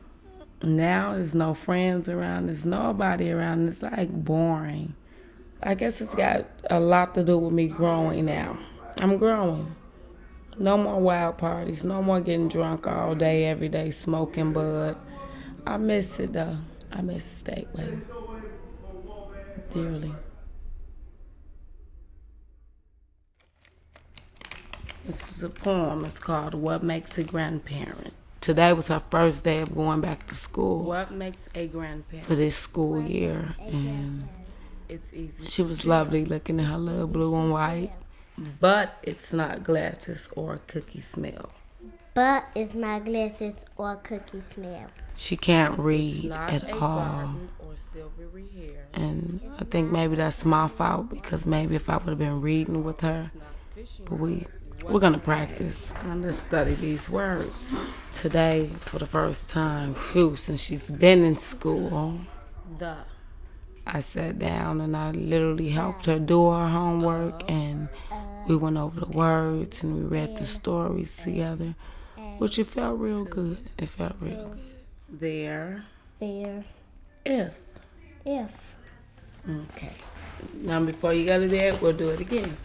now 0.62 1.14
there's 1.14 1.34
no 1.34 1.54
friends 1.54 2.10
around. 2.10 2.48
There's 2.48 2.66
nobody 2.66 3.32
around. 3.32 3.68
It's 3.68 3.82
like 3.82 4.12
boring. 4.12 4.96
I 5.64 5.76
guess 5.76 6.02
it's 6.02 6.16
got 6.16 6.46
a 6.70 6.80
lot 6.80 7.16
to 7.16 7.24
do 7.24 7.38
with 7.38 7.54
me 7.54 7.68
growing 7.68 8.26
now. 8.26 8.58
I'm 8.98 9.18
growing. 9.18 9.76
No 10.58 10.78
more 10.78 11.00
wild 11.00 11.38
parties. 11.38 11.84
No 11.84 12.02
more 12.02 12.20
getting 12.20 12.50
drunk 12.50 12.88
all 12.88 13.16
day, 13.16 13.46
every 13.46 13.70
day, 13.70 13.92
smoking 13.92 14.52
bud. 14.52 14.98
I 15.66 15.78
miss 15.78 16.20
it 16.20 16.34
though. 16.34 16.58
I 16.92 17.02
miss 17.02 17.44
Stateway 17.44 18.02
dearly. 19.74 20.14
This 25.06 25.38
is 25.38 25.44
a 25.44 25.50
poem. 25.50 26.06
It's 26.06 26.20
called 26.20 26.54
What 26.54 26.84
Makes 26.84 27.18
a 27.18 27.24
Grandparent. 27.24 28.14
Today 28.42 28.72
was 28.74 28.88
her 28.88 29.02
first 29.10 29.44
day 29.44 29.60
of 29.60 29.74
going 29.76 30.02
back 30.02 30.28
to 30.28 30.36
school. 30.36 30.84
What 30.84 31.12
makes 31.12 31.50
a 31.54 31.68
grandparent? 31.68 32.26
For 32.28 32.36
this 32.36 32.56
school 32.56 33.02
year. 33.02 33.56
And 33.60 34.30
it's 34.88 35.12
easy. 35.14 35.48
She 35.50 35.62
was 35.62 35.86
lovely 35.86 36.24
looking 36.26 36.60
at 36.60 36.68
her 36.68 36.78
little 36.78 37.08
blue 37.08 37.36
and 37.36 37.52
white. 37.52 37.92
But 38.62 38.96
it's 39.04 39.34
not 39.34 39.64
glasses 39.64 40.30
or 40.36 40.60
cookie 40.68 41.02
smell. 41.02 41.52
but 42.14 42.46
it's 42.56 42.74
my 42.74 43.00
glasses 43.00 43.66
or 43.78 43.96
cookie 43.98 44.42
smell. 44.42 44.88
She 45.16 45.36
can't 45.36 45.78
read 45.78 46.32
at 46.32 46.70
all. 46.72 47.36
And 48.94 49.42
I 49.60 49.64
think 49.66 49.92
maybe 49.92 50.16
that's 50.16 50.46
my 50.46 50.68
fault 50.70 51.10
because 51.10 51.46
maybe 51.46 51.76
if 51.76 51.90
I 51.90 51.98
would 51.98 52.08
have 52.08 52.18
been 52.18 52.40
reading 52.42 52.84
with 52.86 53.02
her, 53.02 53.32
but 54.06 54.16
we 54.20 54.46
we're 54.84 55.00
gonna 55.00 55.18
practice. 55.20 55.94
I'm 56.04 56.22
gonna 56.22 56.34
study 56.34 56.74
these 56.74 57.10
words 57.10 57.76
today 58.14 58.68
for 58.80 59.00
the 59.00 59.06
first 59.06 59.48
time. 59.48 59.96
Phew, 59.96 60.36
since 60.36 60.62
she's 60.62 60.90
been 60.90 61.24
in 61.24 61.36
school. 61.36 62.20
The 62.78 62.98
I 63.86 64.02
sat 64.02 64.38
down 64.38 64.82
and 64.82 64.96
I 64.96 65.12
literally 65.12 65.70
helped 65.70 66.06
her 66.06 66.20
do 66.20 66.52
her 66.52 66.68
homework 66.68 67.44
and 67.50 67.90
we 68.48 68.56
went 68.56 68.78
over 68.78 69.00
the 69.00 69.08
words 69.08 69.82
and 69.84 69.96
we 69.96 70.02
read 70.18 70.38
the 70.38 70.46
stories 70.46 71.18
together, 71.18 71.74
which 72.38 72.60
it 72.60 72.68
felt 72.68 73.00
real 73.00 73.26
good. 73.26 73.58
It 73.80 73.90
felt 73.90 74.16
real 74.20 74.50
good. 74.50 74.60
There, 75.10 75.86
There, 76.20 76.64
if. 77.26 77.60
if. 78.26 78.76
Okay. 79.50 79.92
Now 80.54 80.80
before 80.82 81.14
you 81.14 81.26
go 81.26 81.40
to 81.40 81.50
bed, 81.50 81.82
we'll 81.82 81.94
do 81.94 82.10
it 82.10 82.20
again. 82.20 82.56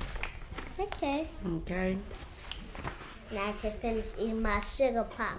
Okay. 0.78 1.28
Okay. 1.46 1.96
Now 3.32 3.48
I 3.48 3.52
can 3.52 3.72
finish 3.80 4.06
eating 4.18 4.42
my 4.42 4.60
sugar 4.60 5.04
pop. 5.04 5.38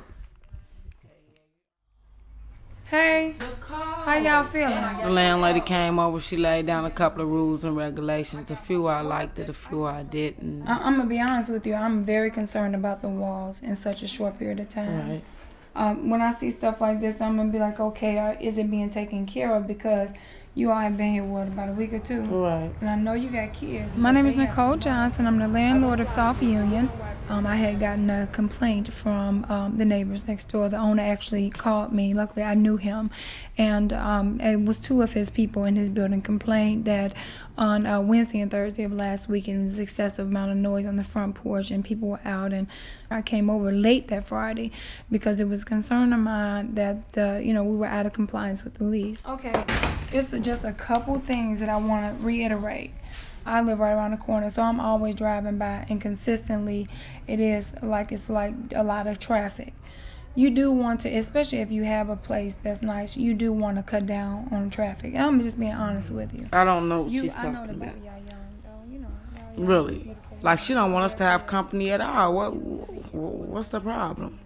Hey, 2.85 3.33
how 3.67 4.13
y'all 4.15 4.43
feeling? 4.43 4.97
The 5.01 5.09
landlady 5.09 5.59
came 5.59 5.97
over. 5.97 6.19
She 6.19 6.37
laid 6.37 6.67
down 6.67 6.85
a 6.85 6.91
couple 6.91 7.23
of 7.23 7.27
rules 7.29 7.63
and 7.63 7.75
regulations. 7.75 8.51
A 8.51 8.55
few 8.55 8.85
I 8.85 9.01
liked 9.01 9.39
it, 9.39 9.49
a 9.49 9.53
few 9.53 9.85
I 9.85 10.03
didn't. 10.03 10.67
I- 10.67 10.77
I'm 10.77 10.97
gonna 10.97 11.09
be 11.09 11.19
honest 11.19 11.49
with 11.49 11.65
you. 11.65 11.73
I'm 11.73 12.03
very 12.03 12.29
concerned 12.29 12.75
about 12.75 13.01
the 13.01 13.09
walls 13.09 13.63
in 13.63 13.75
such 13.75 14.03
a 14.03 14.07
short 14.07 14.37
period 14.37 14.59
of 14.59 14.69
time. 14.69 15.09
Right. 15.09 15.23
Um, 15.75 16.09
when 16.11 16.21
I 16.21 16.31
see 16.31 16.51
stuff 16.51 16.79
like 16.79 17.01
this, 17.01 17.19
I'm 17.19 17.35
gonna 17.37 17.51
be 17.51 17.57
like, 17.59 17.79
okay, 17.79 18.19
uh, 18.19 18.35
is 18.39 18.59
it 18.59 18.69
being 18.69 18.91
taken 18.91 19.25
care 19.25 19.55
of? 19.55 19.65
Because 19.65 20.11
you 20.57 20.71
all 20.71 20.79
have 20.79 20.95
been 20.95 21.11
here 21.13 21.23
what 21.23 21.49
about 21.49 21.67
a 21.67 21.73
week 21.73 21.91
or 21.91 21.99
two, 21.99 22.21
Right. 22.21 22.71
and 22.79 22.89
I 22.89 22.95
know 22.95 23.11
you 23.13 23.29
got 23.29 23.51
kids. 23.51 23.93
My 23.97 24.11
name 24.11 24.25
is 24.25 24.37
Nicole 24.37 24.77
Johnson. 24.77 25.27
I'm 25.27 25.37
the 25.37 25.49
landlord 25.49 25.99
of 25.99 26.07
South 26.07 26.41
Union. 26.41 26.89
Um, 27.27 27.45
I 27.45 27.55
had 27.57 27.79
gotten 27.79 28.09
a 28.09 28.27
complaint 28.27 28.93
from 28.93 29.45
um, 29.49 29.77
the 29.77 29.83
neighbors 29.83 30.27
next 30.27 30.47
door. 30.49 30.69
The 30.69 30.77
owner 30.77 31.03
actually 31.03 31.49
called 31.49 31.91
me. 31.91 32.13
Luckily, 32.13 32.43
I 32.43 32.53
knew 32.53 32.77
him, 32.77 33.09
and 33.57 33.91
um, 33.91 34.39
it 34.39 34.63
was 34.63 34.79
two 34.79 35.01
of 35.01 35.11
his 35.13 35.29
people 35.29 35.65
in 35.65 35.75
his 35.75 35.89
building 35.89 36.21
complained 36.21 36.85
that 36.85 37.13
on 37.57 37.85
uh, 37.85 37.99
Wednesday 37.99 38.39
and 38.39 38.49
Thursday 38.51 38.83
of 38.83 38.93
last 38.93 39.27
week, 39.27 39.47
it 39.49 39.57
was 39.57 39.79
excessive 39.79 40.27
amount 40.27 40.51
of 40.51 40.57
noise 40.57 40.85
on 40.85 40.95
the 40.95 41.03
front 41.03 41.35
porch, 41.35 41.69
and 41.71 41.83
people 41.83 42.07
were 42.07 42.19
out. 42.23 42.53
And 42.53 42.67
I 43.11 43.21
came 43.21 43.49
over 43.49 43.71
late 43.73 44.07
that 44.09 44.25
Friday 44.27 44.71
because 45.11 45.39
it 45.41 45.49
was 45.49 45.63
concern 45.65 46.13
of 46.13 46.19
mine 46.19 46.75
that 46.75 47.11
the 47.13 47.41
you 47.43 47.53
know 47.53 47.63
we 47.63 47.75
were 47.75 47.87
out 47.87 48.05
of 48.05 48.13
compliance 48.13 48.63
with 48.63 48.75
the 48.75 48.83
lease. 48.85 49.21
Okay, 49.27 49.51
it's 50.11 50.31
just 50.31 50.63
a 50.65 50.71
couple 50.73 51.19
things 51.19 51.59
that 51.59 51.69
I 51.69 51.77
want 51.77 52.19
to 52.21 52.25
reiterate. 52.25 52.91
I 53.45 53.61
live 53.61 53.79
right 53.79 53.91
around 53.91 54.11
the 54.11 54.17
corner, 54.17 54.49
so 54.49 54.63
I'm 54.63 54.79
always 54.79 55.13
driving 55.15 55.57
by, 55.59 55.85
and 55.89 56.01
consistently, 56.01 56.87
it 57.27 57.39
is 57.39 57.73
like 57.81 58.11
it's 58.11 58.29
like 58.29 58.53
a 58.73 58.81
lot 58.83 59.05
of 59.07 59.19
traffic. 59.19 59.73
You 60.33 60.49
do 60.49 60.71
want 60.71 61.01
to, 61.01 61.09
especially 61.15 61.59
if 61.59 61.71
you 61.71 61.83
have 61.83 62.09
a 62.09 62.15
place 62.15 62.57
that's 62.61 62.81
nice, 62.81 63.15
you 63.15 63.33
do 63.33 63.53
want 63.53 63.77
to 63.77 63.83
cut 63.83 64.05
down 64.05 64.49
on 64.51 64.69
traffic. 64.69 65.15
I'm 65.15 65.41
just 65.41 65.59
being 65.59 65.71
honest 65.71 66.09
with 66.11 66.33
you. 66.33 66.49
I 66.51 66.65
don't 66.65 66.89
know 66.89 67.01
what 67.01 67.11
You, 67.11 67.21
she's 67.21 67.35
I 67.35 67.43
talking 67.53 67.69
about. 67.75 67.95
y'all 67.97 68.03
young, 68.03 68.23
though. 68.63 68.91
You 68.91 68.99
know, 68.99 69.07
y'all 69.35 69.55
young, 69.57 69.65
Really? 69.65 70.17
Like 70.41 70.59
she 70.59 70.73
don't 70.73 70.91
want 70.91 71.05
us 71.05 71.15
to 71.15 71.23
have 71.23 71.47
company 71.47 71.91
at 71.91 72.01
all. 72.01 72.33
What? 72.33 72.55
What's 73.13 73.69
the 73.69 73.79
problem? 73.79 74.39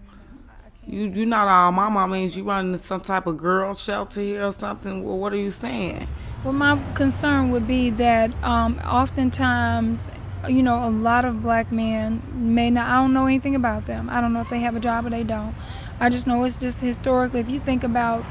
You 0.86 1.06
you 1.08 1.26
not 1.26 1.46
our 1.46 1.70
mama 1.70 2.08
means 2.08 2.36
you 2.36 2.44
running 2.44 2.76
some 2.78 3.00
type 3.00 3.26
of 3.26 3.36
girl 3.36 3.74
shelter 3.74 4.20
here 4.20 4.46
or 4.46 4.52
something. 4.52 5.04
Well, 5.04 5.18
what 5.18 5.32
are 5.32 5.36
you 5.36 5.50
saying? 5.50 6.08
Well, 6.42 6.54
my 6.54 6.80
concern 6.94 7.50
would 7.50 7.66
be 7.66 7.90
that 7.90 8.32
um, 8.42 8.78
oftentimes, 8.78 10.08
you 10.48 10.62
know, 10.62 10.84
a 10.84 10.88
lot 10.88 11.26
of 11.26 11.42
black 11.42 11.70
men 11.70 12.22
may 12.34 12.70
not, 12.70 12.88
I 12.88 12.94
don't 12.94 13.12
know 13.12 13.26
anything 13.26 13.54
about 13.54 13.84
them. 13.84 14.08
I 14.08 14.22
don't 14.22 14.32
know 14.32 14.40
if 14.40 14.48
they 14.48 14.60
have 14.60 14.74
a 14.74 14.80
job 14.80 15.04
or 15.04 15.10
they 15.10 15.22
don't. 15.22 15.54
I 16.00 16.08
just 16.08 16.26
know 16.26 16.42
it's 16.44 16.56
just 16.56 16.80
historically, 16.80 17.40
if 17.40 17.50
you 17.50 17.60
think 17.60 17.84
about 17.84 18.24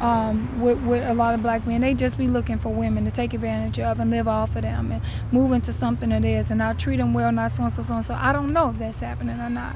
um, 0.00 0.60
with, 0.60 0.78
with 0.82 1.08
a 1.08 1.14
lot 1.14 1.34
of 1.34 1.40
black 1.40 1.66
men, 1.66 1.80
they 1.80 1.94
just 1.94 2.18
be 2.18 2.28
looking 2.28 2.58
for 2.58 2.68
women 2.68 3.06
to 3.06 3.10
take 3.10 3.32
advantage 3.32 3.78
of 3.80 3.98
and 3.98 4.10
live 4.10 4.28
off 4.28 4.54
of 4.56 4.62
them 4.62 4.92
and 4.92 5.02
move 5.32 5.52
into 5.52 5.72
something 5.72 6.10
that 6.10 6.24
is 6.24 6.50
and 6.50 6.58
not 6.58 6.78
treat 6.78 6.96
them 6.96 7.14
well, 7.14 7.32
not 7.32 7.52
so 7.52 7.62
and 7.62 7.72
so, 7.72 7.80
so 7.80 7.94
and 7.94 8.04
so. 8.04 8.12
I 8.14 8.34
don't 8.34 8.52
know 8.52 8.68
if 8.68 8.78
that's 8.78 9.00
happening 9.00 9.40
or 9.40 9.48
not. 9.48 9.74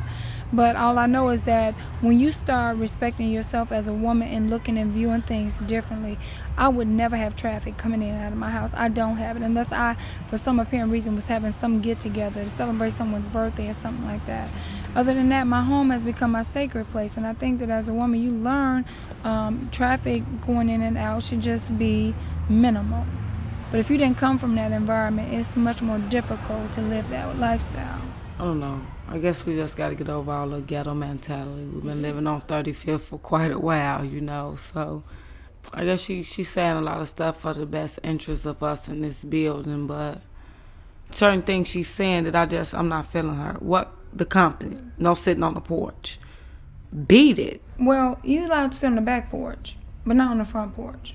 But 0.50 0.76
all 0.76 0.98
I 0.98 1.04
know 1.06 1.28
is 1.28 1.44
that 1.44 1.74
when 2.00 2.18
you 2.18 2.32
start 2.32 2.78
respecting 2.78 3.30
yourself 3.30 3.70
as 3.70 3.86
a 3.86 3.92
woman 3.92 4.28
and 4.28 4.48
looking 4.48 4.78
and 4.78 4.90
viewing 4.90 5.20
things 5.20 5.58
differently, 5.58 6.18
I 6.56 6.68
would 6.68 6.88
never 6.88 7.16
have 7.16 7.36
traffic 7.36 7.76
coming 7.76 8.00
in 8.00 8.14
and 8.14 8.24
out 8.24 8.32
of 8.32 8.38
my 8.38 8.50
house. 8.50 8.72
I 8.74 8.88
don't 8.88 9.18
have 9.18 9.36
it 9.36 9.42
unless 9.42 9.72
I, 9.72 9.96
for 10.26 10.38
some 10.38 10.58
apparent 10.58 10.90
reason, 10.90 11.14
was 11.14 11.26
having 11.26 11.52
some 11.52 11.82
get 11.82 12.00
together 12.00 12.44
to 12.44 12.50
celebrate 12.50 12.94
someone's 12.94 13.26
birthday 13.26 13.68
or 13.68 13.74
something 13.74 14.06
like 14.06 14.24
that. 14.24 14.48
Other 14.94 15.12
than 15.12 15.28
that, 15.28 15.46
my 15.46 15.62
home 15.62 15.90
has 15.90 16.00
become 16.00 16.32
my 16.32 16.42
sacred 16.42 16.90
place, 16.90 17.18
and 17.18 17.26
I 17.26 17.34
think 17.34 17.60
that 17.60 17.68
as 17.68 17.86
a 17.88 17.92
woman, 17.92 18.20
you 18.20 18.30
learn 18.30 18.86
um, 19.24 19.68
traffic 19.70 20.22
going 20.46 20.70
in 20.70 20.80
and 20.80 20.96
out 20.96 21.24
should 21.24 21.42
just 21.42 21.78
be 21.78 22.14
minimal. 22.48 23.04
But 23.70 23.80
if 23.80 23.90
you 23.90 23.98
didn't 23.98 24.16
come 24.16 24.38
from 24.38 24.54
that 24.54 24.72
environment, 24.72 25.34
it's 25.34 25.56
much 25.56 25.82
more 25.82 25.98
difficult 25.98 26.72
to 26.72 26.80
live 26.80 27.10
that 27.10 27.38
lifestyle. 27.38 28.00
I 28.38 28.44
don't 28.44 28.60
know. 28.60 28.80
I 29.10 29.18
guess 29.18 29.46
we 29.46 29.54
just 29.54 29.74
got 29.74 29.88
to 29.88 29.94
get 29.94 30.10
over 30.10 30.30
our 30.30 30.46
little 30.46 30.60
ghetto 30.60 30.92
mentality. 30.92 31.64
We've 31.64 31.82
been 31.82 32.02
living 32.02 32.26
on 32.26 32.42
35th 32.42 33.00
for 33.00 33.18
quite 33.18 33.50
a 33.50 33.58
while, 33.58 34.04
you 34.04 34.20
know. 34.20 34.56
So 34.56 35.02
I 35.72 35.86
guess 35.86 36.02
she 36.02 36.22
she's 36.22 36.50
saying 36.50 36.76
a 36.76 36.82
lot 36.82 37.00
of 37.00 37.08
stuff 37.08 37.40
for 37.40 37.54
the 37.54 37.64
best 37.64 37.98
interest 38.02 38.44
of 38.44 38.62
us 38.62 38.86
in 38.86 39.00
this 39.00 39.24
building, 39.24 39.86
but 39.86 40.20
certain 41.10 41.40
things 41.40 41.68
she's 41.68 41.88
saying 41.88 42.24
that 42.24 42.36
I 42.36 42.44
just 42.44 42.74
I'm 42.74 42.88
not 42.88 43.10
feeling 43.10 43.36
her. 43.36 43.54
What 43.60 43.92
the 44.12 44.26
company? 44.26 44.76
No 44.98 45.14
sitting 45.14 45.42
on 45.42 45.54
the 45.54 45.60
porch. 45.60 46.18
Beat 47.06 47.38
it. 47.38 47.62
Well, 47.78 48.18
you're 48.22 48.44
allowed 48.44 48.72
to 48.72 48.78
sit 48.78 48.88
on 48.88 48.96
the 48.96 49.00
back 49.00 49.30
porch, 49.30 49.76
but 50.04 50.16
not 50.16 50.32
on 50.32 50.38
the 50.38 50.44
front 50.44 50.74
porch. 50.76 51.14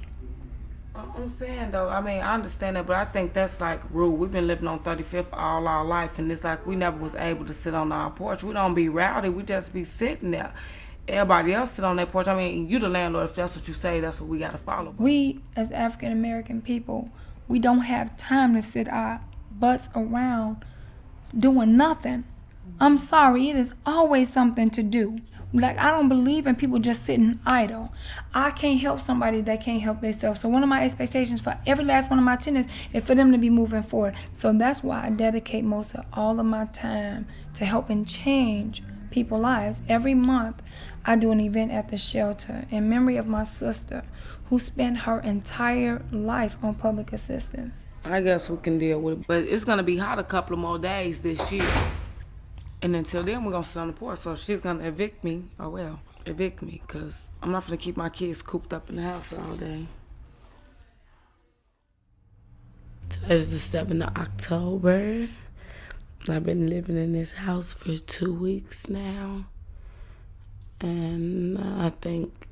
I'm 0.95 1.29
saying 1.29 1.71
though, 1.71 1.89
I 1.89 2.01
mean, 2.01 2.21
I 2.21 2.35
understand 2.35 2.75
that, 2.75 2.85
but 2.85 2.95
I 2.95 3.05
think 3.05 3.33
that's 3.33 3.59
like 3.59 3.81
rude. 3.91 4.13
We've 4.13 4.31
been 4.31 4.45
living 4.45 4.67
on 4.67 4.79
35th 4.79 5.27
all 5.33 5.67
our 5.67 5.83
life, 5.83 6.19
and 6.19 6.31
it's 6.31 6.43
like 6.43 6.67
we 6.67 6.75
never 6.75 6.97
was 6.97 7.15
able 7.15 7.45
to 7.45 7.53
sit 7.53 7.73
on 7.73 7.91
our 7.91 8.11
porch. 8.11 8.43
We 8.43 8.53
don't 8.53 8.75
be 8.75 8.89
rowdy. 8.89 9.29
We 9.29 9.43
just 9.43 9.73
be 9.73 9.85
sitting 9.85 10.31
there. 10.31 10.53
Everybody 11.07 11.53
else 11.53 11.71
sit 11.71 11.83
on 11.83 11.95
their 11.95 12.05
porch. 12.05 12.27
I 12.27 12.35
mean, 12.35 12.69
you 12.69 12.79
the 12.79 12.89
landlord. 12.89 13.25
If 13.25 13.35
that's 13.35 13.55
what 13.55 13.67
you 13.67 13.73
say, 13.73 13.99
that's 13.99 14.21
what 14.21 14.29
we 14.29 14.37
got 14.37 14.51
to 14.51 14.57
follow. 14.57 14.93
We, 14.97 15.39
as 15.55 15.71
African 15.71 16.11
American 16.11 16.61
people, 16.61 17.09
we 17.47 17.59
don't 17.59 17.81
have 17.81 18.15
time 18.15 18.53
to 18.53 18.61
sit 18.61 18.87
our 18.87 19.21
butts 19.51 19.89
around 19.95 20.63
doing 21.37 21.75
nothing. 21.75 22.25
I'm 22.79 22.97
sorry, 22.97 23.49
it 23.49 23.55
is 23.55 23.73
always 23.85 24.31
something 24.31 24.69
to 24.71 24.83
do. 24.83 25.19
Like 25.53 25.77
I 25.77 25.91
don't 25.91 26.09
believe 26.09 26.47
in 26.47 26.55
people 26.55 26.79
just 26.79 27.05
sitting 27.05 27.39
idle. 27.45 27.93
I 28.33 28.49
can't 28.51 28.79
help 28.79 28.99
somebody 28.99 29.41
that 29.41 29.63
can't 29.63 29.81
help 29.81 30.01
themselves. 30.01 30.39
So 30.41 30.49
one 30.49 30.63
of 30.63 30.69
my 30.69 30.83
expectations 30.83 31.41
for 31.41 31.57
every 31.67 31.85
last 31.85 32.09
one 32.09 32.17
of 32.17 32.25
my 32.25 32.37
tenants 32.37 32.71
is 32.91 33.03
for 33.03 33.13
them 33.13 33.31
to 33.31 33.37
be 33.37 33.51
moving 33.51 33.83
forward. 33.83 34.15
So 34.33 34.51
that's 34.51 34.83
why 34.83 35.05
I 35.05 35.09
dedicate 35.11 35.63
most 35.63 35.93
of 35.93 36.05
all 36.11 36.39
of 36.39 36.45
my 36.47 36.65
time 36.65 37.27
to 37.53 37.65
helping 37.65 38.03
change 38.03 38.81
people's 39.11 39.43
lives. 39.43 39.81
Every 39.87 40.15
month 40.15 40.59
I 41.05 41.15
do 41.17 41.31
an 41.31 41.39
event 41.39 41.71
at 41.71 41.89
the 41.89 41.97
shelter 41.97 42.65
in 42.71 42.89
memory 42.89 43.17
of 43.17 43.27
my 43.27 43.43
sister 43.43 44.03
who 44.45 44.57
spent 44.57 44.99
her 44.99 45.19
entire 45.19 46.01
life 46.11 46.57
on 46.63 46.73
public 46.73 47.13
assistance. 47.13 47.75
I 48.05 48.21
guess 48.21 48.49
we 48.49 48.57
can 48.57 48.79
deal 48.79 48.99
with 48.99 49.19
it, 49.19 49.27
but 49.27 49.43
it's 49.43 49.63
gonna 49.63 49.83
be 49.83 49.97
hot 49.97 50.17
a 50.17 50.23
couple 50.23 50.55
of 50.55 50.59
more 50.59 50.79
days 50.79 51.21
this 51.21 51.51
year. 51.51 51.69
And 52.83 52.97
until 52.97 53.23
then, 53.23 53.45
we're 53.45 53.53
gonna 53.53 53.63
sit 53.63 53.79
on 53.79 53.87
the 53.87 53.93
porch. 53.93 54.19
So 54.19 54.35
she's 54.35 54.59
gonna 54.59 54.83
evict 54.83 55.23
me. 55.23 55.45
Oh 55.57 55.69
well, 55.69 56.01
evict 56.25 56.61
me, 56.61 56.81
cause 56.85 57.27
I'm 57.41 57.53
not 57.53 57.65
gonna 57.65 57.77
keep 57.77 57.95
my 57.95 58.09
kids 58.09 58.41
cooped 58.41 58.73
up 58.73 58.89
in 58.89 58.97
the 58.97 59.03
house 59.03 59.31
all 59.31 59.55
day. 59.55 59.87
Today's 63.07 63.51
the 63.51 63.59
seventh 63.59 64.03
of 64.03 64.17
October. 64.17 65.29
I've 66.27 66.43
been 66.43 66.67
living 66.67 66.97
in 66.97 67.13
this 67.13 67.31
house 67.31 67.71
for 67.71 67.97
two 67.97 68.33
weeks 68.33 68.89
now, 68.89 69.45
and 70.81 71.57
uh, 71.57 71.85
I 71.85 71.89
think 72.01 72.47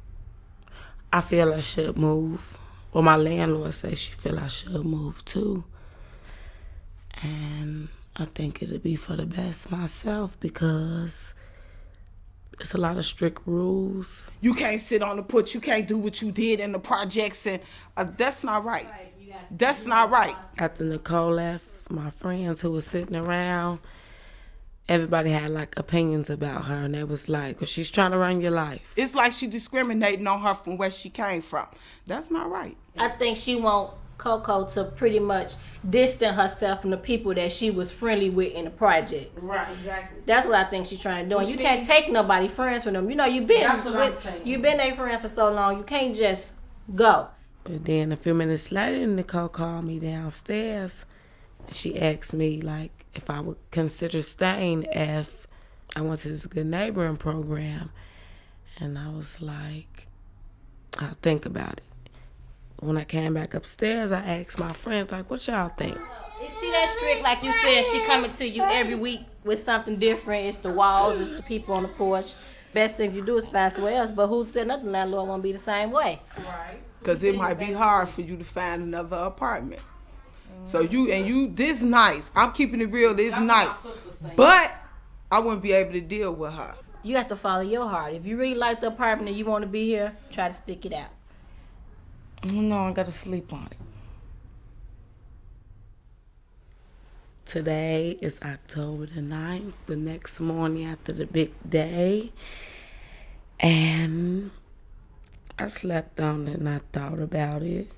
I 1.12 1.20
feel 1.20 1.54
I 1.54 1.60
should 1.60 1.98
move. 1.98 2.58
Well, 2.94 3.04
my 3.04 3.16
landlord 3.18 3.74
says 3.74 4.00
she 4.00 4.14
feel 4.14 4.40
I 4.40 4.48
should 4.48 4.86
move 4.86 5.26
too, 5.26 5.66
and 7.22 7.90
I 8.15 8.25
think 8.25 8.62
it'll 8.62 8.80
be 8.80 8.96
for 8.96 9.15
the 9.15 9.25
best 9.25 9.72
myself 9.72 10.38
because 10.39 11.34
it's 12.60 12.74
a 12.74 12.77
lot 12.77 12.98
of 12.98 13.06
strict 13.06 13.41
rules. 13.46 14.30
You 14.41 14.53
can't 14.53 14.82
sit 14.82 15.01
on 15.01 15.15
the 15.15 15.24
put. 15.24 15.53
You 15.53 15.62
can't 15.62 15.88
do 15.88 15.98
what 15.98 16.22
you 16.22 16.32
did 16.32 16.60
in 16.60 16.72
the 16.74 16.80
projects, 16.80 17.48
and 17.48 17.62
uh, 17.98 18.06
that's 18.18 18.44
not 18.44 18.63
right. 18.63 18.88
That's 19.50 19.86
not 19.86 20.10
right. 20.12 20.36
After 20.58 20.84
Nicole 20.84 21.34
left, 21.34 21.65
my 21.89 22.10
friends 22.12 22.62
who 22.62 22.72
were 22.72 22.82
sitting 22.82 23.15
around, 23.15 23.80
everybody 24.88 25.32
had 25.32 25.50
like 25.50 25.77
opinions 25.77 26.30
about 26.30 26.65
her, 26.65 26.84
and 26.84 26.94
they 26.94 27.03
was 27.03 27.27
like, 27.27 27.60
"Well, 27.60 27.68
she's 27.68 27.89
trying 27.89 28.12
to 28.12 28.18
run 28.18 28.41
your 28.41 28.51
life." 28.51 28.94
It's 28.96 29.15
like 29.15 29.32
she 29.32 29.48
discriminating 29.48 30.27
on 30.27 30.41
her 30.41 30.53
from 30.53 30.77
where 30.77 30.91
she 30.91 31.10
came 31.10 31.41
from. 31.41 31.68
That's 32.06 32.30
not 32.30 32.50
right. 32.50 32.77
I 32.98 33.10
think 33.10 33.38
she 33.38 33.56
want 33.56 33.94
Coco 34.22 34.66
to 34.66 34.84
pretty 34.84 35.20
much 35.20 35.54
distance 35.90 36.36
herself 36.36 36.82
from 36.82 36.92
the 36.92 36.98
people 36.98 37.34
that 37.34 37.51
she 37.51 37.72
was 37.72 37.92
friendly 37.92 38.30
with 38.30 38.54
in 38.54 38.66
the 38.66 38.70
projects. 38.70 39.42
Right, 39.42 39.68
exactly. 39.74 40.22
That's 40.28 40.46
what 40.46 40.56
I 40.56 40.70
think 40.70 40.86
she's 40.86 41.00
trying 41.00 41.25
to 41.25 41.30
do. 41.30 41.40
And 41.40 41.48
Which 41.48 41.58
you 41.58 41.62
can't 41.62 41.86
take 41.86 42.12
nobody 42.12 42.48
friends 42.48 42.86
with 42.86 42.94
them. 42.94 43.10
You 43.10 43.16
know, 43.16 43.25
you've 43.25 43.48
been 43.48 43.62
That's 43.62 43.84
what 43.84 43.96
I'm 43.96 44.12
with, 44.12 44.42
you've 44.46 44.62
been 44.62 44.78
their 44.78 44.94
friend 44.94 45.20
for 45.20 45.28
so 45.28 45.51
long. 45.51 45.80
You 45.80 45.84
can't 45.84 46.16
just 46.16 46.54
go. 46.94 47.30
But 47.63 47.86
then 47.86 48.12
a 48.12 48.16
few 48.16 48.36
minutes 48.36 48.72
later, 48.72 49.08
Nicole 49.08 49.50
called 49.50 49.86
me 49.86 49.98
downstairs. 49.98 51.06
She 51.72 52.00
asked 52.00 52.34
me 52.34 52.62
like 52.62 53.06
if 53.16 53.28
I 53.28 53.40
would 53.40 53.58
consider 53.72 54.22
staying 54.22 54.84
if 54.92 55.48
I 55.96 56.01
went 56.01 56.22
to 56.22 56.30
this 56.30 56.46
good 56.46 56.68
neighboring 56.68 57.18
program, 57.18 57.92
and 58.80 59.00
I 59.00 59.10
was 59.10 59.42
like, 59.42 60.08
I'll 61.00 61.18
think 61.24 61.46
about 61.46 61.74
it. 61.74 61.84
When 62.82 62.98
I 62.98 63.04
came 63.04 63.36
back 63.36 63.54
upstairs, 63.54 64.12
I 64.12 64.22
asked 64.22 64.60
my 64.60 64.74
friends 64.74 65.12
like, 65.12 65.30
"What 65.30 65.48
y'all 65.48 65.70
think?" 65.70 65.96
Is 65.96 66.60
she 66.60 66.72
that 66.72 66.96
strict? 66.98 67.22
Like 67.22 67.44
you 67.44 67.54
said, 67.54 67.86
she 67.86 68.04
coming 68.08 68.32
to 68.34 68.48
you 68.48 68.64
every 68.64 68.96
week 68.96 69.22
with 69.44 69.64
something 69.64 69.98
different. 70.00 70.48
It's 70.48 70.58
the 70.58 70.74
walls, 70.74 71.22
it's 71.22 71.36
the 71.36 71.44
people 71.44 71.76
on 71.76 71.84
the 71.84 71.90
porch. 71.90 72.34
Best 72.74 72.98
thing 72.98 73.14
you 73.14 73.24
do 73.24 73.38
is 73.38 73.48
find 73.48 73.72
somewhere 73.72 73.98
else. 73.98 74.10
But 74.10 74.28
who 74.28 74.44
said 74.44 74.68
nothing? 74.68 74.92
Landlord 74.92 75.28
won't 75.28 75.44
be 75.44 75.52
the 75.52 75.60
same 75.60 75.92
way. 75.92 76.22
Right. 76.38 76.80
Because 76.98 77.24
it 77.24 77.36
might 77.36 77.60
be 77.60 77.72
hard 77.72 78.10
for 78.10 78.22
you 78.22 78.36
to 78.36 78.44
find 78.44 78.82
another 78.82 79.18
apartment. 79.18 79.82
So 80.64 80.80
you 80.80 81.12
and 81.12 81.28
you 81.28 81.50
this 81.50 81.84
nice. 81.84 82.32
I'm 82.36 82.52
keeping 82.52 82.82
it 82.82 82.92
real, 82.92 83.14
this 83.14 83.38
nice. 83.40 83.86
But 84.36 84.72
I 85.32 85.38
wouldn't 85.38 85.62
be 85.62 85.74
able 85.74 85.92
to 85.94 86.02
deal 86.02 86.34
with 86.34 86.54
her. 86.54 86.74
You 87.04 87.16
have 87.18 87.28
to 87.28 87.36
follow 87.36 87.62
your 87.62 87.88
heart. 87.88 88.14
If 88.14 88.26
you 88.26 88.38
really 88.38 88.56
like 88.56 88.82
the 88.82 88.88
apartment 88.88 89.30
and 89.30 89.38
you 89.38 89.46
want 89.46 89.62
to 89.62 89.68
be 89.68 89.86
here, 89.86 90.16
try 90.32 90.48
to 90.48 90.54
stick 90.54 90.86
it 90.86 90.94
out. 90.94 91.10
Mm-hmm. 92.41 92.69
No, 92.69 92.88
I 92.88 92.91
gotta 92.91 93.12
sleep 93.12 93.53
on 93.53 93.67
it. 93.69 93.77
Today 97.45 98.17
is 98.19 98.39
October 98.41 99.05
the 99.05 99.21
9th, 99.21 99.74
the 99.86 99.95
next 99.95 100.39
morning 100.39 100.86
after 100.86 101.13
the 101.13 101.27
big 101.27 101.51
day. 101.69 102.31
And 103.60 104.50
I 105.60 105.67
slept 105.67 106.19
on 106.19 106.48
it 106.48 106.57
and 106.57 106.67
I 106.67 106.79
thought 106.91 107.19
about 107.19 107.62
it. 107.62 107.91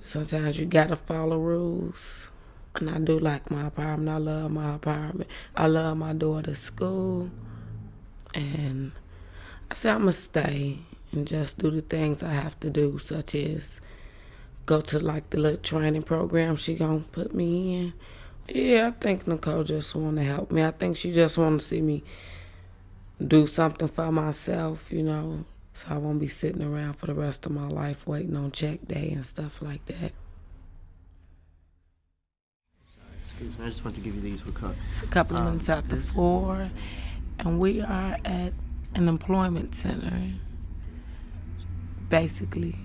Sometimes 0.00 0.60
you 0.60 0.66
gotta 0.66 0.94
follow 0.94 1.38
rules. 1.38 2.30
And 2.76 2.88
I 2.88 2.98
do 2.98 3.18
like 3.18 3.50
my 3.50 3.66
apartment. 3.66 4.08
I 4.08 4.18
love 4.18 4.50
my 4.52 4.74
apartment. 4.76 5.28
I 5.56 5.66
love 5.66 5.96
my 5.96 6.12
daughter's 6.12 6.60
school. 6.60 7.30
And 8.34 8.92
I 9.68 9.74
said 9.74 9.94
I'm 9.94 10.00
gonna 10.02 10.12
stay 10.12 10.78
and 11.14 11.26
just 11.26 11.58
do 11.58 11.70
the 11.70 11.80
things 11.82 12.22
I 12.22 12.32
have 12.32 12.58
to 12.60 12.70
do, 12.70 12.98
such 12.98 13.34
as 13.34 13.80
go 14.66 14.80
to 14.80 14.98
like 14.98 15.30
the 15.30 15.38
little 15.38 15.58
training 15.58 16.02
program 16.02 16.56
she 16.56 16.74
gonna 16.74 17.00
put 17.12 17.34
me 17.34 17.76
in. 17.76 17.92
Yeah, 18.48 18.88
I 18.88 18.90
think 18.92 19.26
Nicole 19.26 19.64
just 19.64 19.94
want 19.94 20.16
to 20.16 20.22
help 20.22 20.50
me. 20.50 20.62
I 20.62 20.70
think 20.70 20.96
she 20.96 21.12
just 21.12 21.38
want 21.38 21.60
to 21.60 21.66
see 21.66 21.80
me 21.80 22.04
do 23.24 23.46
something 23.46 23.88
for 23.88 24.12
myself, 24.12 24.92
you 24.92 25.02
know, 25.02 25.44
so 25.72 25.86
I 25.90 25.96
won't 25.96 26.20
be 26.20 26.28
sitting 26.28 26.62
around 26.62 26.94
for 26.94 27.06
the 27.06 27.14
rest 27.14 27.46
of 27.46 27.52
my 27.52 27.68
life 27.68 28.06
waiting 28.06 28.36
on 28.36 28.52
check 28.52 28.86
day 28.86 29.10
and 29.12 29.24
stuff 29.24 29.62
like 29.62 29.84
that. 29.86 30.12
Excuse 33.22 33.58
me, 33.58 33.64
I 33.64 33.68
just 33.68 33.84
want 33.84 33.96
to 33.96 34.02
give 34.02 34.14
you 34.14 34.20
these 34.20 34.42
because 34.42 34.76
It's 34.90 35.02
a 35.02 35.06
couple 35.06 35.36
of 35.36 35.42
Um, 35.42 35.48
minutes 35.52 35.68
after 35.68 35.96
four, 35.96 36.70
and 37.38 37.58
we 37.58 37.80
are 37.80 38.18
at 38.24 38.52
an 38.94 39.08
employment 39.08 39.74
center. 39.74 40.34
Basically, 42.14 42.76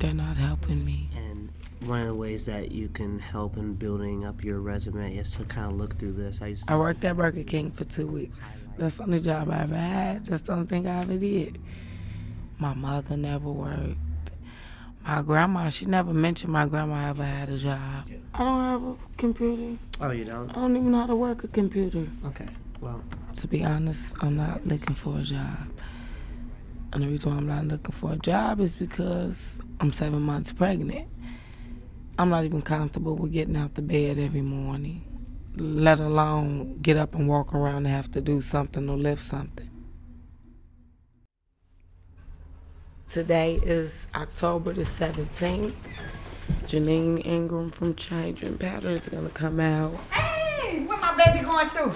they're 0.00 0.12
not 0.12 0.36
helping 0.36 0.84
me. 0.84 1.08
and 1.16 1.48
one 1.88 2.00
of 2.00 2.08
the 2.08 2.14
ways 2.16 2.44
that 2.46 2.72
you 2.72 2.88
can 2.88 3.20
help 3.20 3.56
in 3.56 3.74
building 3.74 4.24
up 4.24 4.42
your 4.42 4.58
resume 4.58 5.16
is 5.16 5.30
to 5.36 5.44
kind 5.44 5.70
of 5.70 5.76
look 5.78 5.96
through 5.96 6.14
this. 6.14 6.42
I 6.42 6.48
used 6.48 6.66
to 6.66 6.72
I 6.72 6.76
worked 6.76 7.04
at 7.04 7.16
Burger 7.16 7.44
King 7.44 7.70
for 7.70 7.84
two 7.84 8.08
weeks. 8.08 8.36
That's 8.76 8.96
the 8.96 9.04
only 9.04 9.20
job 9.20 9.48
I 9.48 9.62
ever 9.62 9.76
had. 9.76 10.26
That's 10.26 10.42
the 10.42 10.54
only 10.54 10.66
thing 10.66 10.88
I 10.88 11.02
ever 11.02 11.16
did. 11.16 11.60
My 12.58 12.74
mother 12.74 13.16
never 13.16 13.48
worked. 13.48 14.32
My 15.06 15.22
grandma, 15.22 15.68
she 15.68 15.86
never 15.86 16.12
mentioned 16.12 16.52
my 16.52 16.66
grandma 16.66 17.10
ever 17.10 17.24
had 17.24 17.50
a 17.50 17.58
job. 17.58 18.08
I 18.34 18.38
don't 18.38 18.60
have 18.64 18.82
a 18.82 18.96
computer. 19.18 19.78
Oh, 20.00 20.10
you 20.10 20.24
don't? 20.24 20.50
I 20.50 20.54
don't 20.54 20.76
even 20.76 20.90
know 20.90 20.98
how 21.02 21.06
to 21.06 21.14
work 21.14 21.44
a 21.44 21.48
computer. 21.48 22.08
Okay. 22.26 22.48
Well, 22.80 23.04
To 23.36 23.46
be 23.46 23.62
honest, 23.64 24.14
I'm 24.20 24.36
not 24.36 24.66
looking 24.66 24.96
for 24.96 25.18
a 25.20 25.22
job. 25.22 25.68
And 26.94 27.02
the 27.02 27.08
reason 27.08 27.32
why 27.32 27.38
I'm 27.38 27.48
not 27.48 27.66
looking 27.66 27.92
for 27.92 28.12
a 28.12 28.16
job 28.16 28.60
is 28.60 28.76
because 28.76 29.58
I'm 29.80 29.92
seven 29.92 30.22
months 30.22 30.52
pregnant. 30.52 31.08
I'm 32.16 32.30
not 32.30 32.44
even 32.44 32.62
comfortable 32.62 33.16
with 33.16 33.32
getting 33.32 33.56
out 33.56 33.74
the 33.74 33.82
bed 33.82 34.16
every 34.16 34.42
morning, 34.42 35.04
let 35.56 35.98
alone 35.98 36.78
get 36.80 36.96
up 36.96 37.16
and 37.16 37.28
walk 37.28 37.52
around 37.52 37.78
and 37.78 37.88
have 37.88 38.12
to 38.12 38.20
do 38.20 38.40
something 38.40 38.88
or 38.88 38.96
lift 38.96 39.24
something. 39.24 39.68
Today 43.10 43.58
is 43.64 44.06
October 44.14 44.72
the 44.72 44.82
17th. 44.82 45.74
Janine 46.66 47.26
Ingram 47.26 47.70
from 47.72 47.96
Changing 47.96 48.56
Patterns 48.56 49.08
is 49.08 49.12
to 49.12 49.30
come 49.30 49.58
out. 49.58 49.94
Hey, 50.12 50.84
what 50.84 51.00
my 51.00 51.24
baby 51.24 51.44
going 51.44 51.68
through? 51.70 51.92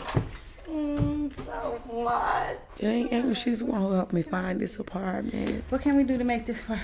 Mm, 0.69 1.33
so 1.33 1.81
much. 2.03 2.59
Janine 2.79 3.13
Ingram, 3.13 3.35
she's 3.35 3.61
the 3.61 3.67
one 3.67 3.81
who 3.81 3.93
helped 3.93 4.13
me 4.13 4.23
find 4.23 4.61
this 4.61 4.79
apartment. 4.79 5.65
What 5.69 5.83
can 5.83 5.97
we 5.97 6.05
do 6.05 6.19
to 6.19 6.25
make 6.25 6.47
this 6.47 6.69
work? 6.69 6.81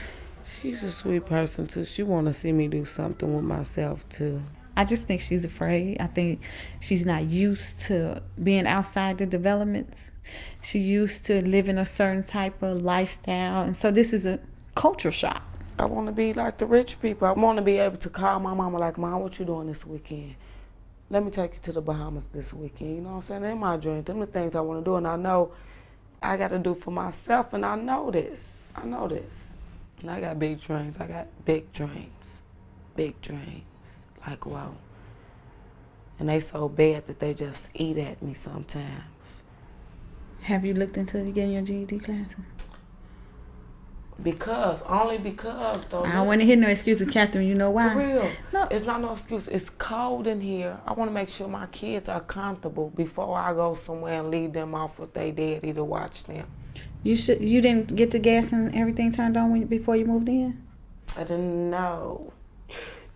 She's 0.61 0.83
a 0.83 0.91
sweet 0.91 1.27
person 1.27 1.67
too. 1.67 1.85
She 1.85 2.03
want 2.03 2.27
to 2.27 2.33
see 2.33 2.53
me 2.53 2.69
do 2.69 2.85
something 2.85 3.35
with 3.35 3.45
myself 3.45 4.09
too. 4.09 4.43
I 4.77 4.85
just 4.85 5.07
think 5.07 5.21
she's 5.21 5.45
afraid. 5.45 6.01
I 6.01 6.07
think 6.07 6.41
she's 6.81 7.07
not 7.07 7.25
used 7.25 7.81
to 7.83 8.23
being 8.43 8.67
outside 8.67 9.19
the 9.19 9.27
developments. 9.27 10.11
She's 10.63 10.89
used 10.89 11.27
to 11.27 11.45
living 11.47 11.79
a 11.79 11.85
certain 11.85 12.25
type 12.25 12.63
of 12.63 12.81
lifestyle. 12.81 13.63
And 13.63 13.77
so 13.77 13.91
this 13.91 14.13
is 14.13 14.27
a 14.27 14.41
culture 14.75 15.13
shock. 15.13 15.43
I 15.79 15.85
want 15.87 16.07
to 16.07 16.13
be 16.13 16.33
like 16.33 16.59
the 16.59 16.67
rich 16.67 17.01
people. 17.01 17.29
I 17.29 17.33
want 17.33 17.57
to 17.57 17.63
be 17.63 17.79
able 17.79 17.99
to 17.99 18.11
call 18.11 18.41
my 18.41 18.55
mama 18.55 18.79
like, 18.79 18.99
Mom, 18.99 19.21
what 19.21 19.39
you 19.39 19.45
doing 19.45 19.67
this 19.67 19.87
weekend? 19.87 20.35
Let 21.11 21.25
me 21.25 21.31
take 21.31 21.55
you 21.55 21.61
to 21.63 21.73
the 21.73 21.81
Bahamas 21.81 22.27
this 22.29 22.55
weekend. 22.55 22.97
You 22.97 23.03
know 23.03 23.11
what 23.11 23.15
I'm 23.17 23.23
saying? 23.23 23.43
They're 23.43 23.55
my 23.55 23.77
dreams. 23.77 24.07
Them 24.07 24.21
the 24.21 24.27
things 24.27 24.55
I 24.55 24.61
want 24.61 24.81
to 24.81 24.85
do. 24.85 24.97
And 24.97 25.07
I 25.07 25.17
know 25.17 25.53
I 26.23 26.37
got 26.37 26.49
to 26.49 26.59
do 26.59 26.75
for 26.75 26.91
myself. 26.91 27.53
And 27.53 27.65
I 27.65 27.77
know 27.77 28.11
this. 28.11 28.69
I 28.75 28.85
know 28.85 29.07
this. 29.09 29.57
And 30.01 30.11
I 30.11 30.21
got 30.21 30.39
big 30.39 30.61
dreams. 30.61 30.97
I 30.99 31.07
got 31.07 31.27
big 31.45 31.73
dreams. 31.73 32.43
Big 32.97 33.21
dreams. 33.21 34.07
Like, 34.27 34.47
wow. 34.47 34.75
And 36.19 36.29
they 36.29 36.41
so 36.41 36.69
bad 36.69 37.07
that 37.07 37.19
they 37.21 37.35
just 37.35 37.71
eat 37.75 37.99
at 37.99 38.23
me 38.23 38.35
sometimes. 38.35 39.43
Have 40.43 40.65
you 40.65 40.75
looked 40.75 40.97
into 40.97 41.19
getting 41.31 41.53
your 41.53 41.63
GED 41.63 41.99
classes? 42.01 42.54
Because, 44.23 44.81
only 44.83 45.19
because, 45.19 45.85
though. 45.87 46.05
I 46.05 46.13
don't 46.13 46.27
want 46.27 46.41
to 46.41 46.47
hear 46.47 46.57
no 46.57 46.69
excuses, 46.69 47.09
Catherine. 47.11 47.47
You 47.47 47.55
know 47.55 47.71
why? 47.71 47.93
For 47.93 47.99
real. 47.99 48.31
No. 48.53 48.69
It's 48.71 48.87
not 48.87 49.01
no 49.01 49.13
excuse. 49.13 49.49
It's 49.49 49.69
cold 49.71 50.27
in 50.27 50.41
here. 50.41 50.79
I 50.87 50.93
want 50.93 51.11
to 51.11 51.13
make 51.13 51.29
sure 51.29 51.49
my 51.49 51.67
kids 51.67 52.09
are 52.09 52.21
comfortable 52.21 52.91
before 52.91 53.37
I 53.37 53.53
go 53.53 53.75
somewhere 53.75 54.21
and 54.21 54.31
leave 54.31 54.53
them 54.53 54.75
off 54.75 54.99
with 54.99 55.15
their 55.15 55.33
daddy 55.33 55.73
to 55.73 55.85
watch 55.85 56.25
them. 56.25 56.47
You 57.03 57.17
should. 57.17 57.41
You 57.41 57.61
didn't 57.61 57.97
get 57.97 58.13
the 58.13 58.19
gas 58.19 58.53
and 58.53 58.75
everything 58.75 59.13
turned 59.13 59.37
on 59.37 59.51
when, 59.51 59.67
before 59.67 59.97
you 59.97 60.07
moved 60.07 60.29
in. 60.29 60.63
I 61.17 61.25
didn't 61.25 61.71
know. 61.71 62.33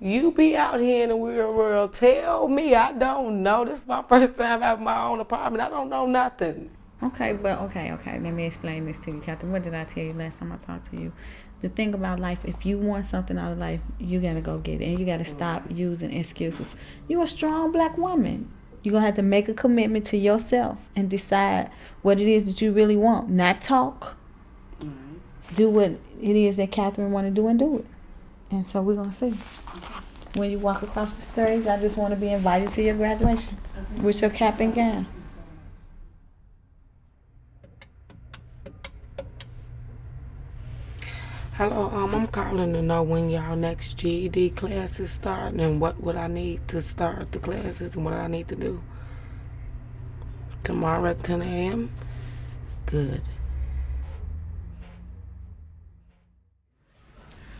You 0.01 0.33
be 0.33 0.57
out 0.57 0.79
here 0.81 1.05
in 1.05 1.09
the 1.09 1.17
real 1.17 1.55
world. 1.55 1.95
Tell 1.95 2.49
me. 2.49 2.75
I 2.75 2.93
don't 2.93 3.43
know. 3.43 3.65
This 3.65 3.81
is 3.83 3.87
my 3.87 4.03
first 4.03 4.37
time 4.37 4.63
having 4.63 4.85
my 4.85 5.05
own 5.05 5.21
apartment. 5.21 5.63
I 5.63 5.71
don't 5.71 5.89
know 5.89 6.07
nothing. 6.07 6.71
Okay, 7.01 7.33
but 7.33 7.61
okay, 7.61 7.93
okay. 7.93 8.19
Let 8.19 8.33
me 8.33 8.45
explain 8.45 8.87
this 8.87 8.99
to 9.01 9.13
you, 9.13 9.21
Catherine. 9.21 9.53
What 9.53 9.63
did 9.63 9.75
I 9.75 9.85
tell 9.85 10.03
you 10.03 10.13
last 10.13 10.41
time 10.41 10.51
I 10.51 10.57
talked 10.57 10.91
to 10.91 10.97
you? 10.97 11.13
The 11.61 11.69
thing 11.69 11.95
about 11.95 12.19
life, 12.19 12.41
if 12.45 12.67
you 12.67 12.77
want 12.77 13.07
something 13.07 13.39
out 13.39 13.53
of 13.53 13.59
life, 13.59 13.81
you 14.01 14.21
gotta 14.21 14.41
go 14.41 14.59
get 14.59 14.81
it, 14.81 14.85
and 14.87 14.99
you 14.99 15.07
gotta 15.07 15.25
mm. 15.25 15.29
stop 15.29 15.65
using 15.71 16.13
excuses. 16.13 16.75
You're 17.07 17.23
a 17.23 17.27
strong 17.27 17.71
black 17.71 17.97
woman. 17.97 18.51
You're 18.83 18.93
gonna 18.93 19.07
have 19.07 19.17
to 19.17 19.23
make 19.23 19.49
a 19.49 19.55
commitment 19.55 20.07
to 20.07 20.17
yourself 20.17 20.79
and 20.97 21.09
decide 21.09 21.71
what 22.03 22.19
it 22.19 22.27
is 22.27 22.47
that 22.47 22.61
you 22.61 22.73
really 22.73 22.97
want. 22.97 23.29
Not 23.29 23.63
talk. 23.63 24.17
Do 25.55 25.71
what 25.71 25.93
it 26.21 26.37
is 26.37 26.57
that 26.57 26.71
Catherine 26.73 27.11
want 27.11 27.27
to 27.27 27.31
do 27.31 27.49
and 27.49 27.59
do 27.59 27.79
it. 27.79 27.87
And 28.51 28.67
so 28.67 28.83
we're 28.83 28.97
gonna 28.97 29.13
see. 29.13 29.35
When 30.35 30.51
you 30.51 30.59
walk 30.59 30.83
across 30.83 31.17
the 31.17 31.23
stage, 31.23 31.67
I 31.67 31.81
just 31.81 31.97
want 31.97 32.13
to 32.13 32.21
be 32.21 32.29
invited 32.29 32.73
to 32.73 32.83
your 32.83 32.95
graduation 32.95 33.57
with 34.03 34.21
your 34.21 34.31
cap 34.31 34.61
and 34.61 34.75
gown. 34.75 35.07
Hello, 41.59 41.90
um, 41.92 42.14
I'm 42.14 42.29
calling 42.29 42.73
to 42.75 42.83
know 42.83 43.03
when 43.03 43.31
y'all 43.31 43.57
next 43.57 43.97
GED 43.97 44.51
classes 44.51 45.11
starting 45.11 45.59
and 45.59 45.81
what 45.81 46.01
would 46.01 46.14
I 46.14 46.29
need 46.29 46.68
to 46.68 46.81
start 46.81 47.33
the 47.33 47.40
classes 47.40 47.97
and 47.97 48.05
what 48.05 48.14
I 48.14 48.29
need 48.29 48.47
to 48.47 48.55
do 48.55 48.81
tomorrow 50.62 51.11
at 51.11 51.25
10 51.25 51.42
a.m. 51.42 51.90
Good. 52.87 53.23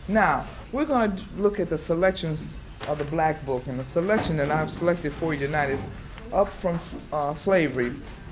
Now, 0.07 0.45
we're 0.71 0.85
going 0.85 1.17
to 1.17 1.23
look 1.35 1.59
at 1.59 1.67
the 1.67 1.77
selections 1.77 2.53
of 2.87 2.99
the 2.99 3.03
Black 3.03 3.45
Book, 3.45 3.67
and 3.67 3.81
the 3.81 3.83
selection 3.83 4.37
that 4.37 4.49
I've 4.49 4.71
selected 4.71 5.11
for 5.11 5.33
you 5.33 5.45
tonight 5.45 5.71
is 5.71 5.83
Up 6.31 6.47
from 6.47 6.79
uh, 7.11 7.33
Slavery, 7.33 7.91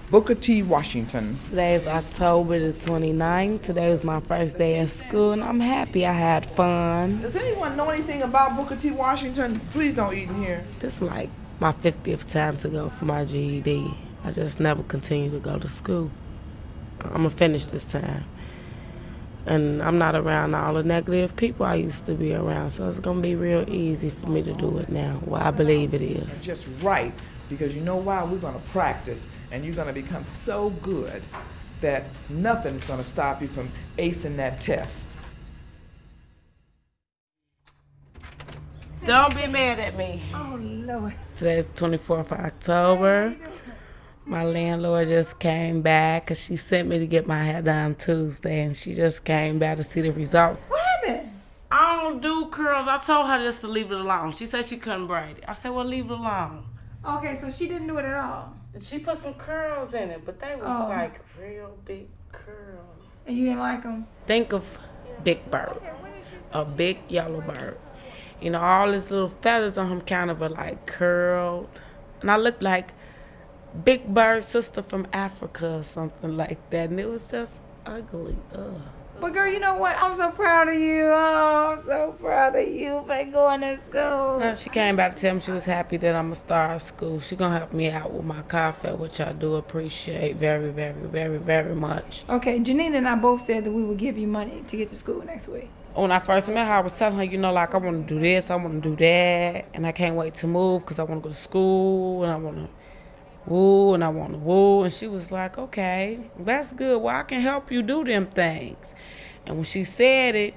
Booker 0.09 0.35
T. 0.35 0.63
Washington. 0.63 1.37
Today 1.49 1.75
is 1.75 1.85
October 1.85 2.57
the 2.59 2.71
29th. 2.71 3.61
Today 3.61 3.89
was 3.89 4.05
my 4.05 4.21
first 4.21 4.57
day 4.57 4.79
at 4.79 4.87
school, 4.87 5.33
and 5.33 5.43
I'm 5.43 5.59
happy 5.59 6.05
I 6.05 6.13
had 6.13 6.45
fun. 6.45 7.21
Does 7.21 7.35
anyone 7.35 7.75
know 7.75 7.89
anything 7.89 8.21
about 8.21 8.55
Booker 8.55 8.77
T. 8.77 8.91
Washington? 8.91 9.59
Please 9.73 9.95
don't 9.95 10.13
eat 10.15 10.29
in 10.29 10.41
here. 10.41 10.63
This 10.79 10.95
is 10.95 11.01
like 11.01 11.29
my 11.59 11.73
50th 11.73 12.31
time 12.31 12.55
to 12.55 12.69
go 12.69 12.87
for 12.87 13.03
my 13.03 13.25
GED. 13.25 13.93
I 14.23 14.31
just 14.31 14.61
never 14.61 14.81
continue 14.83 15.29
to 15.29 15.39
go 15.39 15.59
to 15.59 15.67
school. 15.67 16.09
I'm 17.01 17.11
gonna 17.11 17.29
finish 17.29 17.65
this 17.65 17.83
time. 17.83 18.23
And 19.45 19.83
I'm 19.83 19.97
not 19.97 20.15
around 20.15 20.55
all 20.55 20.75
the 20.75 20.83
negative 20.83 21.35
people 21.35 21.65
I 21.65 21.75
used 21.75 22.05
to 22.05 22.13
be 22.13 22.33
around, 22.33 22.69
so 22.69 22.87
it's 22.87 22.99
gonna 22.99 23.19
be 23.19 23.35
real 23.35 23.65
easy 23.69 24.09
for 24.09 24.27
me 24.27 24.41
to 24.43 24.53
do 24.53 24.77
it 24.77 24.87
now. 24.87 25.19
Well, 25.25 25.41
I 25.43 25.51
believe 25.51 25.93
it 25.93 26.01
is. 26.01 26.15
it 26.15 26.29
is. 26.29 26.41
Just 26.43 26.67
right, 26.81 27.11
because 27.49 27.75
you 27.75 27.81
know 27.81 27.97
why? 27.97 28.23
We're 28.23 28.37
going 28.37 28.53
to 28.53 28.59
practice, 28.69 29.25
and 29.51 29.63
you're 29.65 29.75
going 29.75 29.87
to 29.87 29.93
become 29.93 30.23
so 30.23 30.69
good 30.81 31.21
that 31.81 32.05
nothing 32.29 32.75
is 32.75 32.83
going 32.85 32.99
to 32.99 33.05
stop 33.05 33.41
you 33.41 33.47
from 33.47 33.69
acing 33.97 34.35
that 34.37 34.59
test. 34.59 35.03
Don't 39.05 39.33
be 39.35 39.47
mad 39.47 39.79
at 39.79 39.95
me. 39.95 40.21
Oh, 40.33 40.57
Lord. 40.59 41.13
Today's 41.37 41.67
24th 41.67 42.19
of 42.19 42.31
October. 42.33 43.35
My 44.25 44.43
landlord 44.43 45.07
just 45.07 45.39
came 45.39 45.81
back 45.81 46.25
because 46.25 46.43
she 46.43 46.57
sent 46.57 46.89
me 46.89 46.99
to 46.99 47.07
get 47.07 47.25
my 47.25 47.45
hair 47.45 47.61
done 47.61 47.95
Tuesday, 47.95 48.63
and 48.63 48.75
she 48.75 48.93
just 48.93 49.23
came 49.23 49.59
back 49.59 49.77
to 49.77 49.83
see 49.83 50.01
the 50.01 50.11
results. 50.11 50.59
What 50.67 50.81
happened? 50.81 51.31
I 51.71 51.95
don't 51.95 52.21
do 52.21 52.47
curls. 52.47 52.87
I 52.89 52.97
told 52.97 53.27
her 53.27 53.37
just 53.41 53.61
to 53.61 53.69
leave 53.69 53.91
it 53.91 53.97
alone. 53.97 54.33
She 54.33 54.45
said 54.45 54.65
she 54.65 54.75
couldn't 54.75 55.07
braid 55.07 55.37
it. 55.37 55.45
I 55.47 55.53
said, 55.53 55.71
well, 55.71 55.85
leave 55.85 56.05
it 56.05 56.11
alone. 56.11 56.65
Okay, 57.07 57.35
so 57.35 57.49
she 57.49 57.69
didn't 57.69 57.87
do 57.87 57.97
it 57.99 58.05
at 58.05 58.15
all. 58.15 58.53
She 58.81 58.99
put 58.99 59.17
some 59.17 59.33
curls 59.35 59.93
in 59.93 60.09
it, 60.09 60.21
but 60.25 60.39
they 60.39 60.55
was 60.55 60.65
Oh. 60.67 60.87
like 60.89 61.19
real 61.39 61.77
big 61.85 62.07
curls. 62.31 63.21
And 63.25 63.35
you 63.37 63.45
didn't 63.45 63.59
like 63.59 63.83
them? 63.83 64.07
Think 64.25 64.53
of 64.53 64.63
Big 65.23 65.49
Bird, 65.49 65.77
a 66.53 66.63
big 66.65 66.99
yellow 67.09 67.41
bird. 67.41 67.77
You 68.41 68.51
know, 68.51 68.61
all 68.61 68.91
his 68.91 69.09
little 69.09 69.29
feathers 69.41 69.77
on 69.77 69.91
him 69.91 70.01
kind 70.01 70.29
of 70.29 70.41
are 70.41 70.49
like 70.49 70.85
curled. 70.85 71.81
And 72.21 72.29
I 72.29 72.37
looked 72.37 72.61
like 72.61 72.93
Big 73.83 74.13
Bird's 74.13 74.47
sister 74.47 74.81
from 74.83 75.07
Africa 75.11 75.77
or 75.79 75.83
something 75.83 76.37
like 76.37 76.69
that. 76.69 76.89
And 76.89 76.99
it 76.99 77.09
was 77.09 77.29
just 77.29 77.55
ugly. 77.85 78.37
Ugh. 78.53 78.81
But 79.19 79.33
girl, 79.33 79.51
you 79.51 79.59
know 79.59 79.73
what? 79.73 79.95
I'm 79.95 80.15
so 80.15 80.29
proud 80.29 80.67
of 80.67 80.75
you. 80.75 81.05
Oh, 81.05 81.75
I'm 81.75 81.83
so 81.83 82.15
proud 82.19 82.55
of 82.55 82.67
you 82.67 83.03
for 83.07 83.23
going 83.25 83.61
to 83.61 83.79
school. 83.89 84.39
Uh, 84.43 84.55
she 84.55 84.69
came 84.69 84.95
back 84.95 85.15
to 85.15 85.21
tell 85.21 85.33
me 85.33 85.39
she 85.39 85.51
was 85.51 85.65
happy 85.65 85.97
that 85.97 86.15
I'm 86.15 86.25
gonna 86.25 86.35
start 86.35 86.81
school. 86.81 87.19
She 87.19 87.35
gonna 87.35 87.57
help 87.57 87.73
me 87.73 87.89
out 87.89 88.13
with 88.13 88.25
my 88.25 88.43
car 88.43 88.71
fare, 88.73 88.95
which 88.95 89.19
I 89.19 89.33
do 89.33 89.55
appreciate 89.55 90.35
very, 90.35 90.69
very, 90.69 91.07
very, 91.07 91.39
very 91.39 91.73
much. 91.73 92.25
Okay, 92.29 92.59
Janine 92.59 92.95
and 92.95 93.07
I 93.07 93.15
both 93.15 93.41
said 93.41 93.63
that 93.63 93.71
we 93.71 93.83
would 93.83 93.97
give 93.97 94.19
you 94.19 94.27
money 94.27 94.63
to 94.67 94.77
get 94.77 94.89
to 94.89 94.95
school 94.95 95.23
next 95.25 95.47
week. 95.47 95.69
When 95.95 96.11
I 96.11 96.19
first 96.19 96.47
met 96.49 96.67
her, 96.67 96.73
I 96.73 96.81
was 96.81 96.95
telling 96.95 97.17
her, 97.17 97.23
you 97.23 97.39
know, 97.39 97.51
like 97.51 97.73
I 97.73 97.77
want 97.79 98.07
to 98.07 98.13
do 98.13 98.21
this, 98.21 98.51
I 98.51 98.55
want 98.55 98.83
to 98.83 98.89
do 98.89 98.95
that, 98.97 99.65
and 99.73 99.87
I 99.87 99.91
can't 99.93 100.15
wait 100.15 100.35
to 100.35 100.47
move 100.47 100.83
because 100.83 100.99
I 100.99 101.03
want 101.03 101.23
to 101.23 101.29
go 101.29 101.33
to 101.33 101.41
school 101.41 102.23
and 102.23 102.31
I 102.31 102.35
want 102.35 102.57
to 102.57 102.69
woo 103.47 103.93
and 103.93 104.03
I 104.03 104.09
want 104.09 104.33
to 104.33 104.37
woo. 104.37 104.83
And 104.83 104.93
she 104.93 105.07
was 105.07 105.31
like, 105.31 105.57
okay, 105.57 106.19
that's 106.39 106.73
good. 106.73 107.01
Well, 107.01 107.15
I 107.15 107.23
can 107.23 107.41
help 107.41 107.71
you 107.71 107.81
do 107.81 108.03
them 108.03 108.27
things. 108.27 108.93
And 109.45 109.55
when 109.55 109.63
she 109.63 109.83
said 109.83 110.35
it, 110.35 110.53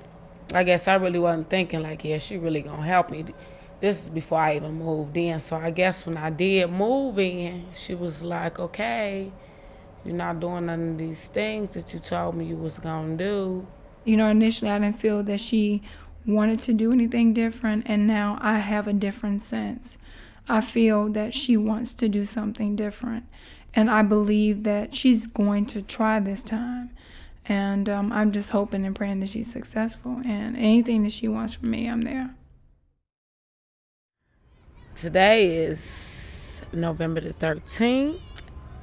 I 0.52 0.64
guess 0.64 0.88
I 0.88 0.94
really 0.94 1.18
wasn't 1.18 1.48
thinking 1.48 1.82
like, 1.82 2.04
yeah, 2.04 2.18
she 2.18 2.36
really 2.36 2.62
gonna 2.62 2.82
help 2.82 3.10
me. 3.10 3.24
This 3.80 4.02
is 4.02 4.08
before 4.08 4.40
I 4.40 4.56
even 4.56 4.74
moved 4.74 5.16
in. 5.16 5.40
So 5.40 5.56
I 5.56 5.70
guess 5.70 6.04
when 6.04 6.16
I 6.16 6.30
did 6.30 6.70
move 6.70 7.18
in, 7.18 7.66
she 7.72 7.94
was 7.94 8.22
like, 8.22 8.58
okay, 8.58 9.30
you're 10.04 10.14
not 10.14 10.40
doing 10.40 10.66
none 10.66 10.90
of 10.90 10.98
these 10.98 11.26
things 11.28 11.70
that 11.72 11.94
you 11.94 12.00
told 12.00 12.34
me 12.34 12.46
you 12.46 12.56
was 12.56 12.78
gonna 12.78 13.16
do. 13.16 13.66
You 14.04 14.16
know, 14.16 14.28
initially 14.28 14.70
I 14.70 14.78
didn't 14.78 14.98
feel 14.98 15.22
that 15.22 15.40
she 15.40 15.82
wanted 16.26 16.58
to 16.60 16.72
do 16.72 16.92
anything 16.92 17.32
different, 17.32 17.84
and 17.86 18.06
now 18.06 18.38
I 18.40 18.58
have 18.58 18.86
a 18.88 18.92
different 18.92 19.42
sense. 19.42 19.98
I 20.50 20.60
feel 20.60 21.08
that 21.10 21.32
she 21.32 21.56
wants 21.56 21.94
to 21.94 22.08
do 22.08 22.26
something 22.26 22.74
different, 22.74 23.24
and 23.72 23.88
I 23.88 24.02
believe 24.02 24.64
that 24.64 24.92
she's 24.96 25.28
going 25.28 25.64
to 25.66 25.80
try 25.80 26.18
this 26.18 26.42
time. 26.42 26.90
And 27.46 27.88
um, 27.88 28.12
I'm 28.12 28.32
just 28.32 28.50
hoping 28.50 28.84
and 28.84 28.94
praying 28.94 29.20
that 29.20 29.28
she's 29.28 29.50
successful, 29.50 30.20
and 30.24 30.56
anything 30.56 31.04
that 31.04 31.12
she 31.12 31.28
wants 31.28 31.54
from 31.54 31.70
me, 31.70 31.88
I'm 31.88 32.00
there. 32.02 32.34
Today 34.96 35.56
is 35.56 35.78
November 36.72 37.20
the 37.20 37.32
13th. 37.32 38.18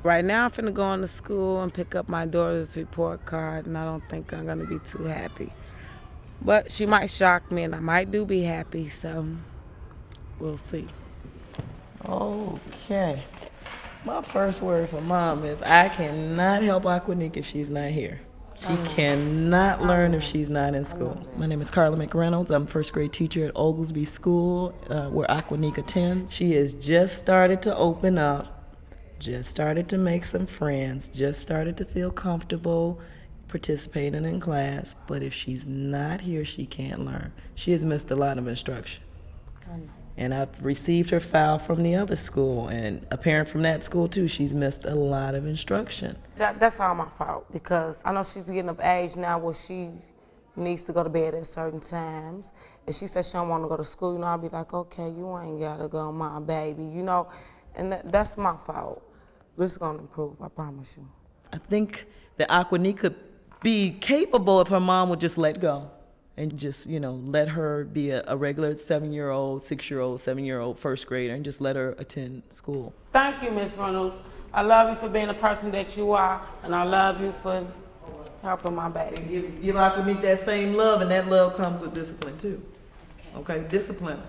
Right 0.03 0.23
now, 0.23 0.45
I'm 0.45 0.51
finna 0.51 0.73
go 0.73 0.93
into 0.93 1.09
school 1.09 1.61
and 1.61 1.73
pick 1.73 1.95
up 1.95 2.07
my 2.07 2.25
daughter's 2.25 2.77
report 2.77 3.25
card, 3.25 3.65
and 3.65 3.77
I 3.77 3.83
don't 3.83 4.07
think 4.09 4.31
I'm 4.31 4.45
gonna 4.45 4.65
be 4.65 4.79
too 4.79 5.03
happy. 5.03 5.51
But 6.41 6.71
she 6.71 6.85
might 6.85 7.11
shock 7.11 7.51
me, 7.51 7.63
and 7.63 7.75
I 7.75 7.79
might 7.79 8.09
do 8.09 8.25
be 8.25 8.43
happy, 8.43 8.87
so 8.87 9.27
we'll 10.39 10.55
see. 10.55 10.87
Okay. 12.07 13.21
My 14.05 14.21
first 14.21 14.61
word 14.61 14.87
for 14.87 15.01
mom 15.01 15.43
is 15.43 15.61
I 15.61 15.89
cannot 15.89 16.61
help 16.61 16.83
Aquanique 16.83 17.35
if 17.35 17.45
she's 17.45 17.69
not 17.69 17.91
here. 17.91 18.21
She 18.57 18.75
cannot 18.95 19.83
learn 19.83 20.13
if 20.13 20.23
she's 20.23 20.49
not 20.49 20.73
in 20.73 20.85
school. 20.85 21.21
My 21.35 21.45
name 21.45 21.61
is 21.61 21.69
Carla 21.69 21.97
McReynolds. 21.97 22.49
I'm 22.49 22.65
first 22.65 22.93
grade 22.93 23.11
teacher 23.11 23.45
at 23.45 23.55
Oglesby 23.55 24.05
School, 24.05 24.73
uh, 24.89 25.09
where 25.09 25.27
Aquanique 25.27 25.77
attends. 25.77 26.33
She 26.33 26.53
has 26.53 26.73
just 26.73 27.17
started 27.17 27.61
to 27.63 27.75
open 27.75 28.17
up, 28.17 28.73
just 29.19 29.51
started 29.51 29.89
to 29.89 29.97
make 29.97 30.25
some 30.25 30.47
friends, 30.47 31.09
just 31.09 31.41
started 31.41 31.77
to 31.77 31.85
feel 31.85 32.09
comfortable 32.09 32.99
participating 33.47 34.25
in 34.25 34.39
class. 34.39 34.95
But 35.07 35.21
if 35.21 35.33
she's 35.33 35.67
not 35.67 36.21
here, 36.21 36.45
she 36.45 36.65
can't 36.65 37.05
learn. 37.05 37.33
She 37.53 37.73
has 37.73 37.85
missed 37.85 38.09
a 38.11 38.15
lot 38.15 38.37
of 38.37 38.47
instruction. 38.47 39.03
And 40.17 40.33
I've 40.33 40.63
received 40.65 41.11
her 41.11 41.19
file 41.19 41.59
from 41.59 41.83
the 41.83 41.95
other 41.95 42.15
school, 42.15 42.67
and 42.69 43.05
a 43.11 43.17
parent 43.17 43.49
from 43.49 43.61
that 43.61 43.83
school 43.83 44.07
too. 44.07 44.27
She's 44.27 44.53
missed 44.53 44.83
a 44.85 44.95
lot 44.95 45.35
of 45.35 45.45
instruction. 45.45 46.17
That, 46.37 46.59
that's 46.59 46.79
all 46.79 46.95
my 46.95 47.07
fault 47.07 47.45
because 47.53 48.01
I 48.03 48.11
know 48.11 48.23
she's 48.23 48.43
getting 48.43 48.69
of 48.69 48.79
age 48.79 49.15
now 49.15 49.37
where 49.37 49.53
she 49.53 49.91
needs 50.55 50.83
to 50.85 50.93
go 50.93 51.03
to 51.03 51.09
bed 51.09 51.35
at 51.35 51.45
certain 51.45 51.79
times. 51.79 52.51
If 52.87 52.95
she 52.95 53.05
says 53.05 53.27
she 53.27 53.33
don't 53.33 53.49
want 53.49 53.63
to 53.63 53.67
go 53.67 53.77
to 53.77 53.83
school, 53.83 54.13
you 54.13 54.19
know, 54.19 54.25
I'll 54.25 54.37
be 54.39 54.49
like, 54.49 54.73
okay, 54.73 55.09
you 55.09 55.37
ain't 55.37 55.59
gotta 55.59 55.87
go, 55.87 56.11
my 56.11 56.39
baby, 56.39 56.83
you 56.83 57.03
know, 57.03 57.29
and 57.75 57.91
that, 57.91 58.11
that's 58.11 58.37
my 58.37 58.57
fault. 58.57 59.03
It's 59.59 59.77
gonna 59.77 59.99
improve, 59.99 60.41
I 60.41 60.47
promise 60.47 60.95
you. 60.97 61.07
I 61.53 61.57
think 61.57 62.07
that 62.37 62.49
Aquanique 62.49 62.97
could 62.97 63.15
be 63.61 63.91
capable 63.91 64.61
if 64.61 64.67
her 64.69 64.79
mom 64.79 65.09
would 65.09 65.19
just 65.19 65.37
let 65.37 65.59
go 65.59 65.91
and 66.37 66.55
just, 66.57 66.85
you 66.85 66.99
know, 66.99 67.15
let 67.25 67.49
her 67.49 67.83
be 67.83 68.11
a, 68.11 68.23
a 68.27 68.37
regular 68.37 68.75
seven 68.75 69.11
year 69.11 69.31
old, 69.31 69.63
six 69.63 69.89
year 69.89 69.99
old, 69.99 70.21
seven 70.21 70.45
year 70.45 70.59
old 70.59 70.77
first 70.77 71.07
grader 71.07 71.33
and 71.33 71.43
just 71.43 71.59
let 71.59 71.75
her 71.75 71.95
attend 71.97 72.43
school. 72.49 72.93
Thank 73.11 73.43
you, 73.43 73.51
Miss 73.51 73.75
Reynolds. 73.77 74.15
I 74.53 74.61
love 74.61 74.89
you 74.89 74.95
for 74.95 75.09
being 75.09 75.27
the 75.27 75.33
person 75.33 75.71
that 75.71 75.97
you 75.97 76.13
are, 76.13 76.41
and 76.63 76.73
I 76.73 76.83
love 76.83 77.21
you 77.21 77.31
for 77.31 77.65
helping 78.41 78.75
my 78.75 78.87
baby. 78.87 79.21
Give, 79.21 79.61
give 79.61 79.75
Aquanique 79.75 80.21
that 80.21 80.39
same 80.39 80.73
love, 80.75 81.01
and 81.01 81.11
that 81.11 81.27
love 81.27 81.57
comes 81.57 81.81
with 81.81 81.93
discipline 81.93 82.37
too. 82.37 82.63
Okay, 83.35 83.65
discipline. 83.67 84.21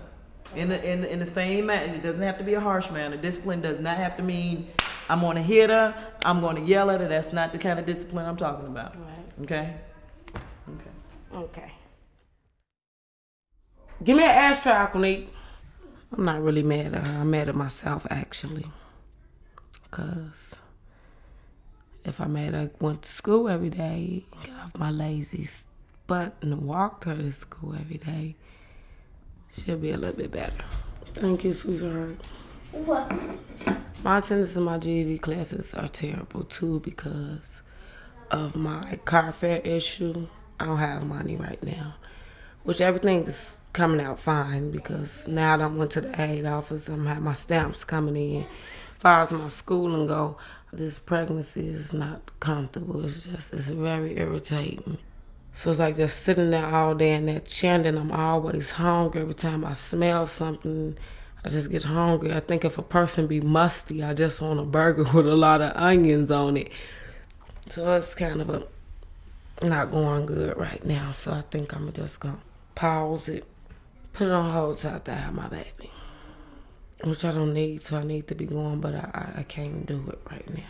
In 0.55 0.69
the, 0.69 0.83
in, 0.83 1.05
in 1.05 1.19
the 1.19 1.27
same 1.27 1.67
manner, 1.67 1.93
it 1.93 2.01
doesn't 2.01 2.21
have 2.21 2.37
to 2.39 2.43
be 2.43 2.55
a 2.55 2.59
harsh 2.59 2.89
manner. 2.89 3.17
Discipline 3.17 3.61
does 3.61 3.79
not 3.79 3.97
have 3.97 4.17
to 4.17 4.23
mean 4.23 4.67
I'm 5.07 5.21
gonna 5.21 5.41
hit 5.41 5.69
her, 5.69 5.95
I'm 6.25 6.41
gonna 6.41 6.61
yell 6.61 6.89
at 6.89 7.01
her. 7.01 7.07
That's 7.07 7.31
not 7.31 7.51
the 7.51 7.59
kind 7.59 7.79
of 7.79 7.85
discipline 7.85 8.25
I'm 8.25 8.37
talking 8.37 8.67
about. 8.67 8.95
Right. 8.95 9.43
Okay? 9.43 9.73
Okay. 11.33 11.71
Give 14.03 14.15
me 14.17 14.23
an 14.23 14.29
ashtray, 14.29 14.71
Aquanique. 14.71 15.27
I'm 16.15 16.23
not 16.23 16.41
really 16.41 16.63
mad 16.63 16.93
at 16.93 17.05
her. 17.05 17.19
I'm 17.19 17.29
mad 17.31 17.49
at 17.49 17.55
myself, 17.55 18.07
actually. 18.09 18.65
Because 19.83 20.55
if 22.05 22.21
I 22.21 22.25
made 22.25 22.53
her 22.53 22.71
went 22.79 23.03
to 23.03 23.09
school 23.09 23.49
every 23.49 23.69
day, 23.69 24.23
get 24.43 24.55
off 24.55 24.77
my 24.77 24.89
lazy 24.89 25.47
butt 26.07 26.35
and 26.41 26.61
walked 26.61 27.03
her 27.03 27.15
to 27.15 27.31
school 27.31 27.75
every 27.75 27.97
day, 27.97 28.35
she'll 29.51 29.77
be 29.77 29.91
a 29.91 29.97
little 29.97 30.15
bit 30.15 30.31
better. 30.31 30.63
Thank 31.13 31.43
you, 31.43 31.53
sweetheart. 31.53 32.17
What? 32.71 33.11
My 34.03 34.19
attendance 34.19 34.55
in 34.55 34.63
my 34.63 34.77
GED 34.77 35.19
classes 35.19 35.73
are 35.73 35.87
terrible 35.87 36.43
too 36.43 36.79
because 36.79 37.61
of 38.31 38.55
my 38.55 38.95
car 39.05 39.33
fare 39.33 39.59
issue. 39.59 40.27
I 40.59 40.65
don't 40.65 40.77
have 40.77 41.05
money 41.05 41.35
right 41.35 41.61
now, 41.61 41.95
which 42.63 42.81
everything 42.81 43.23
is 43.25 43.57
coming 43.73 44.01
out 44.01 44.19
fine 44.19 44.71
because 44.71 45.27
now 45.27 45.57
that 45.57 45.63
I 45.63 45.67
went 45.67 45.91
to 45.91 46.01
the 46.01 46.21
aid 46.21 46.45
office, 46.45 46.87
I'm 46.89 47.05
having 47.05 47.23
my 47.23 47.33
stamps 47.33 47.83
coming 47.83 48.15
in. 48.15 48.41
As 48.43 49.01
far 49.01 49.21
as 49.21 49.31
my 49.31 49.47
schooling 49.47 50.07
go, 50.07 50.37
This 50.71 50.99
pregnancy 50.99 51.67
is 51.67 51.93
not 51.93 52.31
comfortable. 52.39 53.03
It's 53.03 53.23
just, 53.23 53.53
it's 53.53 53.69
very 53.69 54.17
irritating. 54.17 54.99
So 55.51 55.71
it's 55.71 55.79
like 55.79 55.95
just 55.97 56.21
sitting 56.21 56.51
there 56.51 56.65
all 56.65 56.93
day 56.93 57.15
in 57.15 57.25
that 57.25 57.45
chair, 57.45 57.81
and 57.81 57.97
I'm 57.97 58.11
always 58.11 58.71
hungry. 58.71 59.21
Every 59.21 59.33
time 59.33 59.65
I 59.65 59.73
smell 59.73 60.27
something, 60.27 60.95
I 61.43 61.49
just 61.49 61.71
get 61.71 61.83
hungry. 61.83 62.33
I 62.33 62.39
think 62.39 62.63
if 62.63 62.77
a 62.77 62.83
person 62.83 63.25
be 63.25 63.41
musty, 63.41 64.03
I 64.03 64.13
just 64.13 64.41
want 64.41 64.59
a 64.59 64.63
burger 64.63 65.03
with 65.13 65.27
a 65.27 65.35
lot 65.35 65.61
of 65.61 65.75
onions 65.75 66.29
on 66.29 66.55
it. 66.57 66.71
So 67.67 67.95
it's 67.95 68.13
kind 68.13 68.41
of 68.41 68.49
a 68.49 68.67
not 69.65 69.89
going 69.91 70.27
good 70.27 70.55
right 70.55 70.85
now. 70.85 71.11
So 71.11 71.31
I 71.31 71.41
think 71.41 71.75
I'm 71.75 71.91
just 71.93 72.19
gonna 72.19 72.37
pause 72.79 73.27
it, 73.27 73.43
put 74.13 74.27
it 74.27 74.31
on 74.31 74.53
hold 74.53 74.77
till 74.77 74.91
after 74.91 75.11
I 75.11 75.15
have 75.15 75.33
my 75.33 75.49
baby. 75.49 75.91
Which 77.03 77.25
I 77.25 77.31
don't 77.31 77.53
need 77.53 77.83
so 77.83 77.97
I 77.97 78.03
need 78.03 78.29
to 78.29 78.35
be 78.35 78.45
going, 78.45 78.79
but 78.79 78.95
I, 78.95 79.09
I, 79.13 79.39
I 79.39 79.43
can't 79.43 79.85
do 79.85 80.01
it 80.07 80.19
right 80.31 80.49
now. 80.49 80.63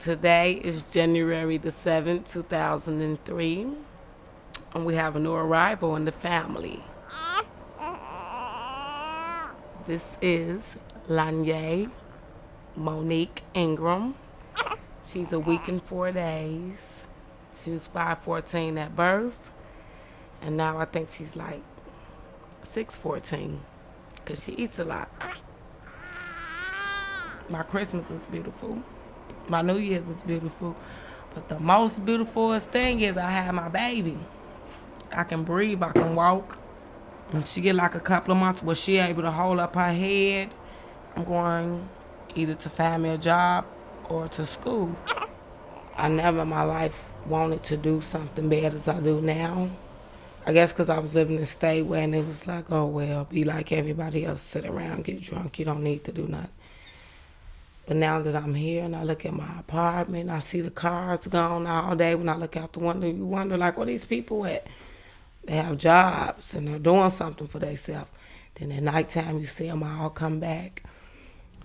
Today 0.00 0.54
is 0.64 0.82
January 0.90 1.56
the 1.56 1.70
7th, 1.70 2.28
2003, 2.28 3.66
and 4.74 4.84
we 4.84 4.96
have 4.96 5.14
a 5.14 5.20
new 5.20 5.34
arrival 5.34 5.94
in 5.94 6.06
the 6.06 6.12
family. 6.12 6.82
This 9.86 10.02
is 10.20 10.60
Lanye 11.08 11.88
Monique 12.74 13.42
Ingram. 13.54 14.16
She's 15.06 15.32
a 15.32 15.38
week 15.38 15.68
and 15.68 15.80
four 15.80 16.10
days. 16.10 16.93
She 17.62 17.70
was 17.70 17.86
514 17.86 18.78
at 18.78 18.96
birth, 18.96 19.38
and 20.42 20.56
now 20.56 20.78
I 20.78 20.84
think 20.84 21.10
she's 21.12 21.36
like 21.36 21.62
614 22.64 23.60
because 24.16 24.42
she 24.42 24.52
eats 24.52 24.78
a 24.78 24.84
lot. 24.84 25.08
My 27.48 27.62
Christmas 27.62 28.10
was 28.10 28.26
beautiful. 28.26 28.82
My 29.48 29.62
New 29.62 29.76
Year's 29.76 30.08
was 30.08 30.22
beautiful. 30.22 30.74
But 31.34 31.48
the 31.48 31.60
most 31.60 32.04
beautifulest 32.04 32.70
thing 32.70 33.00
is 33.00 33.16
I 33.16 33.30
had 33.30 33.52
my 33.52 33.68
baby. 33.68 34.18
I 35.12 35.24
can 35.24 35.44
breathe, 35.44 35.82
I 35.82 35.92
can 35.92 36.14
walk. 36.14 36.58
And 37.32 37.46
she 37.46 37.60
get 37.60 37.74
like 37.74 37.94
a 37.94 38.00
couple 38.00 38.32
of 38.32 38.38
months 38.38 38.62
where 38.62 38.74
she 38.74 38.98
able 38.98 39.22
to 39.22 39.30
hold 39.30 39.58
up 39.58 39.74
her 39.74 39.92
head. 39.92 40.50
I'm 41.16 41.24
going 41.24 41.88
either 42.34 42.54
to 42.54 42.70
find 42.70 43.02
me 43.02 43.10
a 43.10 43.18
job 43.18 43.66
or 44.08 44.28
to 44.28 44.46
school. 44.46 44.96
I 45.96 46.08
never 46.08 46.40
in 46.40 46.48
my 46.48 46.64
life 46.64 47.13
wanted 47.26 47.62
to 47.64 47.76
do 47.76 48.00
something 48.00 48.48
bad 48.48 48.74
as 48.74 48.88
I 48.88 49.00
do 49.00 49.20
now. 49.20 49.70
I 50.46 50.52
guess 50.52 50.72
because 50.72 50.90
I 50.90 50.98
was 50.98 51.14
living 51.14 51.36
in 51.36 51.42
a 51.42 51.46
state 51.46 51.82
where 51.82 52.02
and 52.02 52.14
it 52.14 52.26
was 52.26 52.46
like, 52.46 52.70
oh, 52.70 52.86
well, 52.86 53.24
be 53.24 53.44
like 53.44 53.72
everybody 53.72 54.26
else, 54.26 54.42
sit 54.42 54.66
around, 54.66 55.04
get 55.04 55.22
drunk. 55.22 55.58
You 55.58 55.64
don't 55.64 55.82
need 55.82 56.04
to 56.04 56.12
do 56.12 56.28
nothing. 56.28 56.50
But 57.86 57.96
now 57.96 58.22
that 58.22 58.34
I'm 58.34 58.54
here 58.54 58.84
and 58.84 58.96
I 58.96 59.04
look 59.04 59.26
at 59.26 59.32
my 59.32 59.58
apartment, 59.58 60.30
I 60.30 60.38
see 60.38 60.60
the 60.60 60.70
cars 60.70 61.26
gone 61.26 61.66
all 61.66 61.96
day. 61.96 62.14
When 62.14 62.28
I 62.28 62.36
look 62.36 62.56
out 62.56 62.72
the 62.72 62.80
window, 62.80 63.06
you 63.06 63.26
wonder, 63.26 63.58
like, 63.58 63.76
where 63.76 63.86
these 63.86 64.06
people 64.06 64.46
at? 64.46 64.66
They 65.44 65.56
have 65.56 65.76
jobs 65.76 66.54
and 66.54 66.66
they're 66.66 66.78
doing 66.78 67.10
something 67.10 67.46
for 67.46 67.58
themselves. 67.58 68.08
Then 68.54 68.72
at 68.72 68.82
nighttime, 68.82 69.38
you 69.40 69.46
see 69.46 69.66
them 69.66 69.82
all 69.82 70.08
come 70.08 70.40
back. 70.40 70.82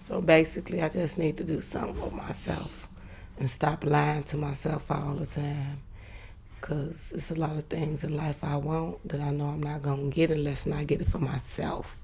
So 0.01 0.19
basically, 0.19 0.81
I 0.81 0.89
just 0.89 1.17
need 1.17 1.37
to 1.37 1.45
do 1.45 1.61
something 1.61 1.95
for 1.95 2.11
myself 2.11 2.88
and 3.39 3.49
stop 3.49 3.85
lying 3.85 4.23
to 4.25 4.37
myself 4.37 4.91
all 4.91 5.15
the 5.15 5.25
time. 5.25 5.81
Because 6.59 7.13
it's 7.15 7.31
a 7.31 7.35
lot 7.35 7.55
of 7.55 7.65
things 7.65 8.03
in 8.03 8.15
life 8.15 8.43
I 8.43 8.57
want 8.57 9.07
that 9.07 9.21
I 9.21 9.31
know 9.31 9.45
I'm 9.45 9.63
not 9.63 9.81
to 10.11 10.15
get 10.15 10.29
unless 10.29 10.67
I 10.67 10.83
get 10.83 11.01
it 11.01 11.07
for 11.07 11.19
myself. 11.19 11.97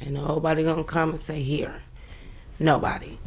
Ain't 0.00 0.12
nobody 0.12 0.62
to 0.78 0.84
come 0.84 1.10
and 1.10 1.20
say, 1.20 1.42
here. 1.42 1.82
Nobody. 2.58 3.18